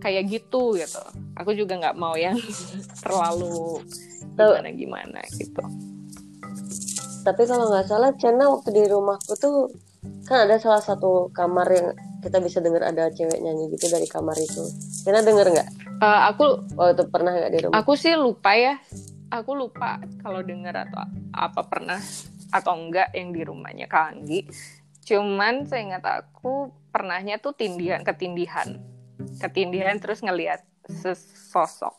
kayak 0.00 0.28
gitu 0.30 0.76
gitu. 0.76 1.02
Aku 1.36 1.52
juga 1.52 1.76
nggak 1.76 1.98
mau 1.98 2.14
yang 2.16 2.36
terlalu 3.04 3.82
gimana 4.36 4.68
gimana 4.70 5.20
gitu. 5.34 5.64
Tapi 7.26 7.42
kalau 7.48 7.72
nggak 7.72 7.86
salah 7.90 8.12
Cena 8.14 8.46
waktu 8.52 8.70
di 8.70 8.84
rumahku 8.86 9.34
tuh 9.34 9.72
kan 10.30 10.46
ada 10.46 10.62
salah 10.62 10.78
satu 10.78 11.32
kamar 11.34 11.66
yang 11.74 11.88
kita 12.22 12.38
bisa 12.38 12.58
dengar 12.62 12.86
ada 12.86 13.10
cewek 13.10 13.38
nyanyi 13.42 13.72
gitu 13.74 13.90
dari 13.90 14.06
kamar 14.06 14.36
itu. 14.38 14.62
Cena 15.02 15.24
denger 15.26 15.50
nggak? 15.50 15.68
Eh, 16.02 16.20
aku 16.30 16.44
waktu 16.78 17.02
pernah 17.10 17.34
nggak 17.34 17.52
di 17.52 17.60
rumah? 17.66 17.74
aku 17.82 17.92
sih 17.98 18.14
lupa 18.14 18.54
ya. 18.54 18.78
Aku 19.26 19.58
lupa 19.58 19.98
kalau 20.22 20.38
dengar 20.46 20.86
atau 20.86 21.02
apa 21.34 21.66
pernah 21.66 21.98
atau 22.54 22.78
enggak 22.78 23.10
yang 23.10 23.34
di 23.34 23.42
rumahnya 23.42 23.90
Kak 23.90 24.14
Anggi. 24.14 24.46
Cuman 25.02 25.66
saya 25.66 25.82
ingat 25.82 26.04
aku 26.06 26.70
pernahnya 26.94 27.42
tuh 27.42 27.58
tindihan 27.58 28.06
ketindihan 28.06 28.78
ketindihan 29.40 29.96
terus 29.98 30.20
ngelihat 30.22 30.64
sesosok. 30.86 31.94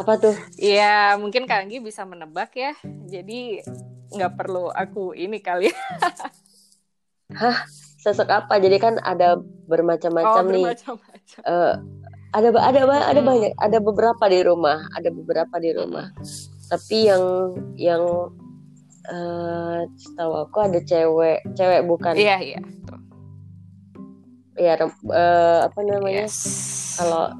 Apa 0.00 0.12
tuh? 0.20 0.36
Ya 0.60 1.16
mungkin 1.16 1.48
Kak 1.48 1.66
Anggi 1.66 1.80
bisa 1.80 2.04
menebak 2.04 2.52
ya. 2.56 2.76
Jadi 3.08 3.64
nggak 4.12 4.36
perlu 4.36 4.68
aku 4.70 5.16
ini 5.16 5.40
kali. 5.40 5.72
Sosok 8.00 8.28
apa? 8.28 8.56
Jadi 8.60 8.76
kan 8.80 8.96
ada 9.00 9.36
bermacam-macam 9.68 10.44
oh, 10.44 10.50
nih. 10.50 10.64
bermacam-macam. 10.66 11.40
Eh, 11.46 11.74
ada 12.30 12.48
ada 12.62 12.80
ada 13.10 13.20
banyak 13.20 13.52
ada 13.58 13.78
beberapa 13.82 14.24
di 14.30 14.40
rumah 14.46 14.86
ada 14.94 15.08
beberapa 15.10 15.56
di 15.58 15.70
rumah. 15.74 16.12
Tapi 16.70 16.96
yang 17.10 17.24
yang 17.76 18.02
eh 19.10 19.80
setahu 19.96 20.32
aku 20.46 20.58
ada 20.62 20.78
cewek 20.84 21.42
cewek 21.56 21.80
bukan? 21.88 22.14
Iya 22.14 22.36
iya 22.40 22.60
tuh. 22.86 23.09
Ya 24.58 24.74
eh, 24.78 25.58
apa 25.66 25.78
namanya? 25.82 26.26
Yes. 26.26 26.38
Kalau 26.98 27.34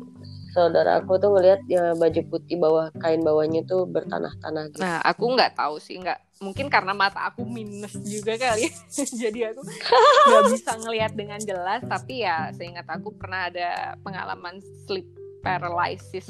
saudara 0.51 0.99
aku 0.99 1.15
tuh 1.23 1.31
ngelihat 1.31 1.63
ya 1.71 1.95
baju 1.95 2.21
putih 2.27 2.59
bawah 2.59 2.91
kain 2.99 3.23
bawahnya 3.23 3.63
tuh 3.65 3.87
bertanah-tanah 3.87 4.75
gitu. 4.75 4.83
Nah, 4.83 4.99
aku 5.07 5.25
nggak 5.39 5.55
tahu 5.55 5.79
sih, 5.79 6.03
nggak 6.03 6.19
mungkin 6.43 6.67
karena 6.67 6.91
mata 6.91 7.31
aku 7.31 7.47
minus 7.47 7.95
juga 8.03 8.35
kali, 8.35 8.67
jadi 9.23 9.55
aku 9.55 9.63
nggak 9.63 10.45
bisa 10.51 10.73
ngelihat 10.83 11.13
dengan 11.15 11.39
jelas. 11.39 11.87
Tapi 11.87 12.27
ya, 12.27 12.51
seingat 12.51 12.87
aku 12.91 13.15
pernah 13.15 13.47
ada 13.47 13.95
pengalaman 14.03 14.59
sleep 14.87 15.07
paralysis 15.41 16.27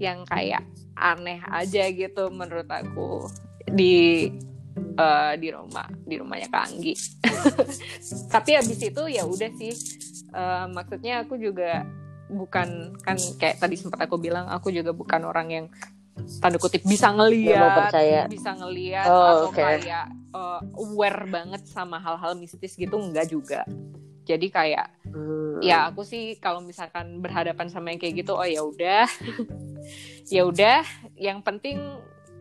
yang 0.00 0.24
kayak 0.26 0.64
aneh 0.96 1.38
aja 1.52 1.84
gitu 1.92 2.32
menurut 2.32 2.66
aku. 2.66 3.28
Di 3.68 4.28
eh, 4.76 5.32
di 5.38 5.48
rumah 5.50 5.86
di 6.02 6.14
rumahnya 6.18 6.48
Kak 6.48 6.64
Anggi. 6.68 6.94
tapi 8.34 8.50
habis 8.54 8.78
itu 8.78 9.02
ya 9.06 9.22
udah 9.24 9.50
sih, 9.54 9.74
Eh, 10.34 10.66
maksudnya 10.66 11.22
aku 11.22 11.38
juga 11.38 11.86
bukan 12.26 12.98
kan 13.06 13.14
kayak 13.38 13.62
tadi 13.62 13.78
sempat 13.78 14.02
aku 14.02 14.18
bilang 14.18 14.50
aku 14.50 14.74
juga 14.74 14.90
bukan 14.90 15.22
orang 15.22 15.46
yang 15.46 15.66
tanda 16.42 16.58
kutip 16.58 16.82
bisa 16.82 17.14
ngeliat 17.14 17.86
bisa 18.26 18.50
ngeliat 18.58 19.06
Oh, 19.06 19.14
atau 19.14 19.48
oke. 19.54 19.62
kayak 19.62 20.10
uh, 20.34 20.58
aware 20.74 21.30
banget 21.30 21.62
sama 21.70 22.02
hal-hal 22.02 22.34
mistis 22.34 22.74
gitu 22.74 22.98
enggak 22.98 23.30
juga 23.30 23.62
jadi 24.26 24.46
kayak 24.50 24.86
Hmm. 25.14 25.62
ya 25.62 25.86
aku 25.94 26.02
sih 26.02 26.34
kalau 26.42 26.58
misalkan 26.58 27.22
berhadapan 27.22 27.70
sama 27.70 27.94
yang 27.94 28.02
kayak 28.02 28.26
gitu 28.26 28.34
oh 28.34 28.42
ya 28.42 28.66
udah 28.66 29.06
ya 30.34 30.42
udah 30.42 30.82
yang 31.14 31.38
penting 31.38 31.78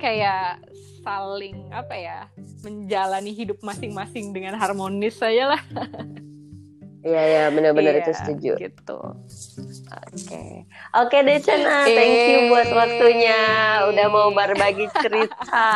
kayak 0.04 0.60
saling 0.99 1.72
apa 1.72 1.95
ya 1.95 2.20
menjalani 2.60 3.32
hidup 3.32 3.60
masing-masing 3.60 4.32
dengan 4.32 4.56
harmonis 4.56 5.16
saja 5.16 5.56
lah 5.56 5.64
Iya 7.04 7.20
ya 7.20 7.43
benar-benar 7.51 7.99
Iya, 7.99 8.01
itu 8.01 8.12
setuju. 8.16 8.51
gitu 8.64 8.99
Oke. 9.93 10.64
Oke 10.95 11.18
deh 11.20 11.36
Cena, 11.38 11.84
thank 11.84 12.32
you 12.32 12.47
buat 12.47 12.72
waktunya. 12.72 13.36
Udah 13.91 14.08
mau 14.08 14.32
berbagi 14.32 14.88
cerita. 14.95 15.68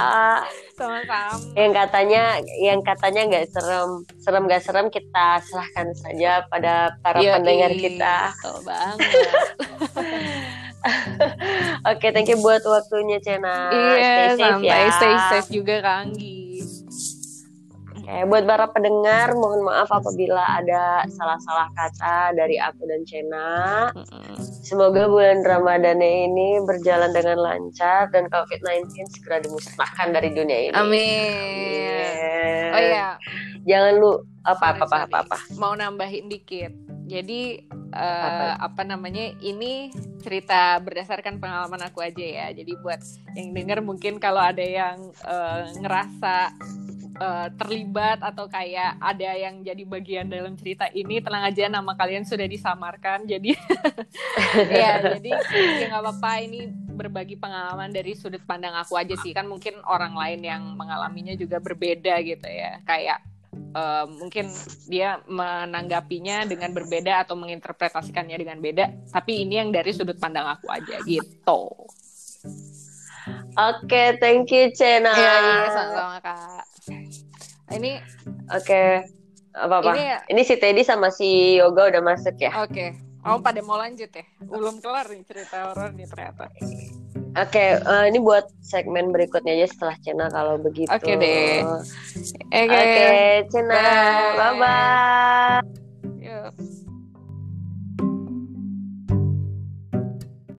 sama-sama 0.80 1.36
Yang 1.54 1.72
katanya 1.76 2.24
yang 2.58 2.80
katanya 2.80 3.22
nggak 3.28 3.46
serem, 3.52 3.90
serem 4.18 4.48
nggak 4.48 4.64
serem 4.64 4.88
kita 4.88 5.44
serahkan 5.44 5.88
saja 6.00 6.48
pada 6.48 6.96
para 7.04 7.20
Yoi, 7.20 7.34
pendengar 7.36 7.72
kita. 7.76 8.16
betul 8.32 8.58
banget 8.64 8.98
Oke, 11.92 12.08
thank 12.12 12.28
you 12.28 12.40
buat 12.40 12.64
waktunya 12.64 13.20
Cena. 13.20 13.70
iya 13.72 14.34
Stay 14.34 14.36
safe 14.36 14.42
santai 14.42 14.82
ya. 14.84 14.92
stay 14.96 15.16
safe 15.30 15.50
juga 15.52 15.76
Kak 15.82 15.96
Anggi 16.06 16.38
Oke, 18.08 18.24
buat 18.24 18.48
para 18.48 18.72
pendengar, 18.72 19.36
mohon 19.36 19.68
maaf 19.68 19.92
apabila 19.92 20.40
ada 20.40 21.04
salah-salah 21.12 21.68
kata 21.76 22.40
dari 22.40 22.56
aku 22.56 22.88
dan 22.88 23.04
Cena. 23.04 23.92
Semoga 24.64 25.12
bulan 25.12 25.44
Ramadan 25.44 26.00
ini 26.00 26.64
berjalan 26.64 27.12
dengan 27.12 27.36
lancar 27.36 28.08
dan 28.16 28.32
COVID-19 28.32 28.88
segera 29.12 29.44
dimusnahkan 29.44 30.16
dari 30.16 30.32
dunia 30.32 30.72
ini. 30.72 30.76
Amin. 30.80 31.36
Amin. 31.36 32.72
Oh 32.72 32.80
iya, 32.80 33.08
Jangan 33.68 34.00
lu 34.00 34.12
apa 34.48 34.80
apa 34.80 34.88
apa 35.04 35.18
apa. 35.28 35.38
mau 35.60 35.76
nambahin 35.76 36.32
dikit. 36.32 36.72
Jadi 37.12 37.60
eh, 37.98 38.54
Apa? 38.62 38.82
namanya? 38.86 39.34
Ini 39.42 39.90
cerita 40.22 40.78
berdasarkan 40.78 41.42
pengalaman 41.42 41.82
aku 41.90 42.06
aja 42.06 42.22
ya. 42.22 42.48
Jadi 42.54 42.78
buat 42.78 43.02
yang 43.34 43.54
denger 43.58 43.80
mungkin 43.82 44.22
kalau 44.22 44.42
ada 44.42 44.62
yang 44.62 45.10
eh, 45.26 45.62
ngerasa 45.82 46.54
eh, 47.18 47.48
terlibat 47.58 48.22
atau 48.22 48.46
kayak 48.46 49.02
ada 49.02 49.30
yang 49.34 49.66
jadi 49.66 49.84
bagian 49.84 50.30
dalam 50.30 50.54
cerita 50.54 50.86
ini, 50.94 51.20
tenang 51.20 51.50
aja 51.50 51.68
nama 51.68 51.98
kalian 51.98 52.24
sudah 52.24 52.46
disamarkan. 52.46 53.26
Jadi 53.26 53.58
ya, 54.82 55.18
jadi 55.18 55.32
ya 55.82 55.86
nggak 55.90 56.04
apa-apa 56.06 56.32
ini 56.46 56.70
berbagi 56.98 57.38
pengalaman 57.38 57.94
dari 57.94 58.18
sudut 58.18 58.42
pandang 58.46 58.74
aku 58.74 58.98
aja 58.98 59.14
sih. 59.22 59.34
Kan 59.34 59.50
mungkin 59.50 59.82
orang 59.86 60.18
lain 60.18 60.42
yang 60.42 60.62
mengalaminya 60.78 61.38
juga 61.38 61.62
berbeda 61.62 62.18
gitu 62.26 62.50
ya. 62.50 62.82
Kayak 62.86 63.22
eh, 63.58 64.06
mungkin 64.08 64.50
dia 64.88 65.22
menanggapinya 65.26 66.46
dengan 66.46 66.72
berbeda 66.74 67.26
atau 67.28 67.36
menginterpretasikannya 67.40 68.38
dengan 68.38 68.58
beda 68.62 69.10
tapi 69.12 69.44
ini 69.46 69.60
yang 69.62 69.70
dari 69.74 69.92
sudut 69.92 70.18
pandang 70.18 70.48
aku 70.48 70.68
aja 70.72 71.02
gitu 71.06 71.62
Oke, 73.58 74.16
thank 74.24 74.48
you 74.56 74.72
Cena. 74.72 75.12
Iya, 75.12 75.36
sama-sama 75.74 76.18
kak 76.24 76.64
ini 77.76 78.00
Oke. 78.54 79.04
Apa 79.58 79.84
apa? 79.84 79.92
ini 79.98 80.06
Ini 80.32 80.42
si 80.46 80.56
Teddy 80.62 80.86
sama 80.86 81.10
si 81.12 81.58
Yoga 81.60 81.90
udah 81.90 82.02
masuk 82.06 82.38
ya. 82.38 82.54
oke 82.62 83.08
oh 83.28 83.40
pada 83.44 83.60
mau 83.60 83.76
lanjut 83.76 84.08
ya 84.08 84.26
belum 84.40 84.80
kelar 84.80 85.12
nih 85.12 85.24
cerita 85.28 85.68
horor 85.68 85.92
nih 85.92 86.08
ternyata 86.08 86.48
Oke, 87.38 87.78
eh, 87.78 88.04
ini 88.10 88.18
buat 88.18 88.50
segmen 88.66 89.14
berikutnya 89.14 89.54
aja 89.54 89.68
setelah 89.70 89.96
Cena 90.02 90.26
kalau 90.34 90.58
begitu. 90.58 90.90
Oke 90.90 91.14
deh. 91.14 91.62
Oke, 92.50 93.08
Cena. 93.54 93.78
Bye. 93.78 94.38
Bye 94.42 94.54
bye. 94.58 95.87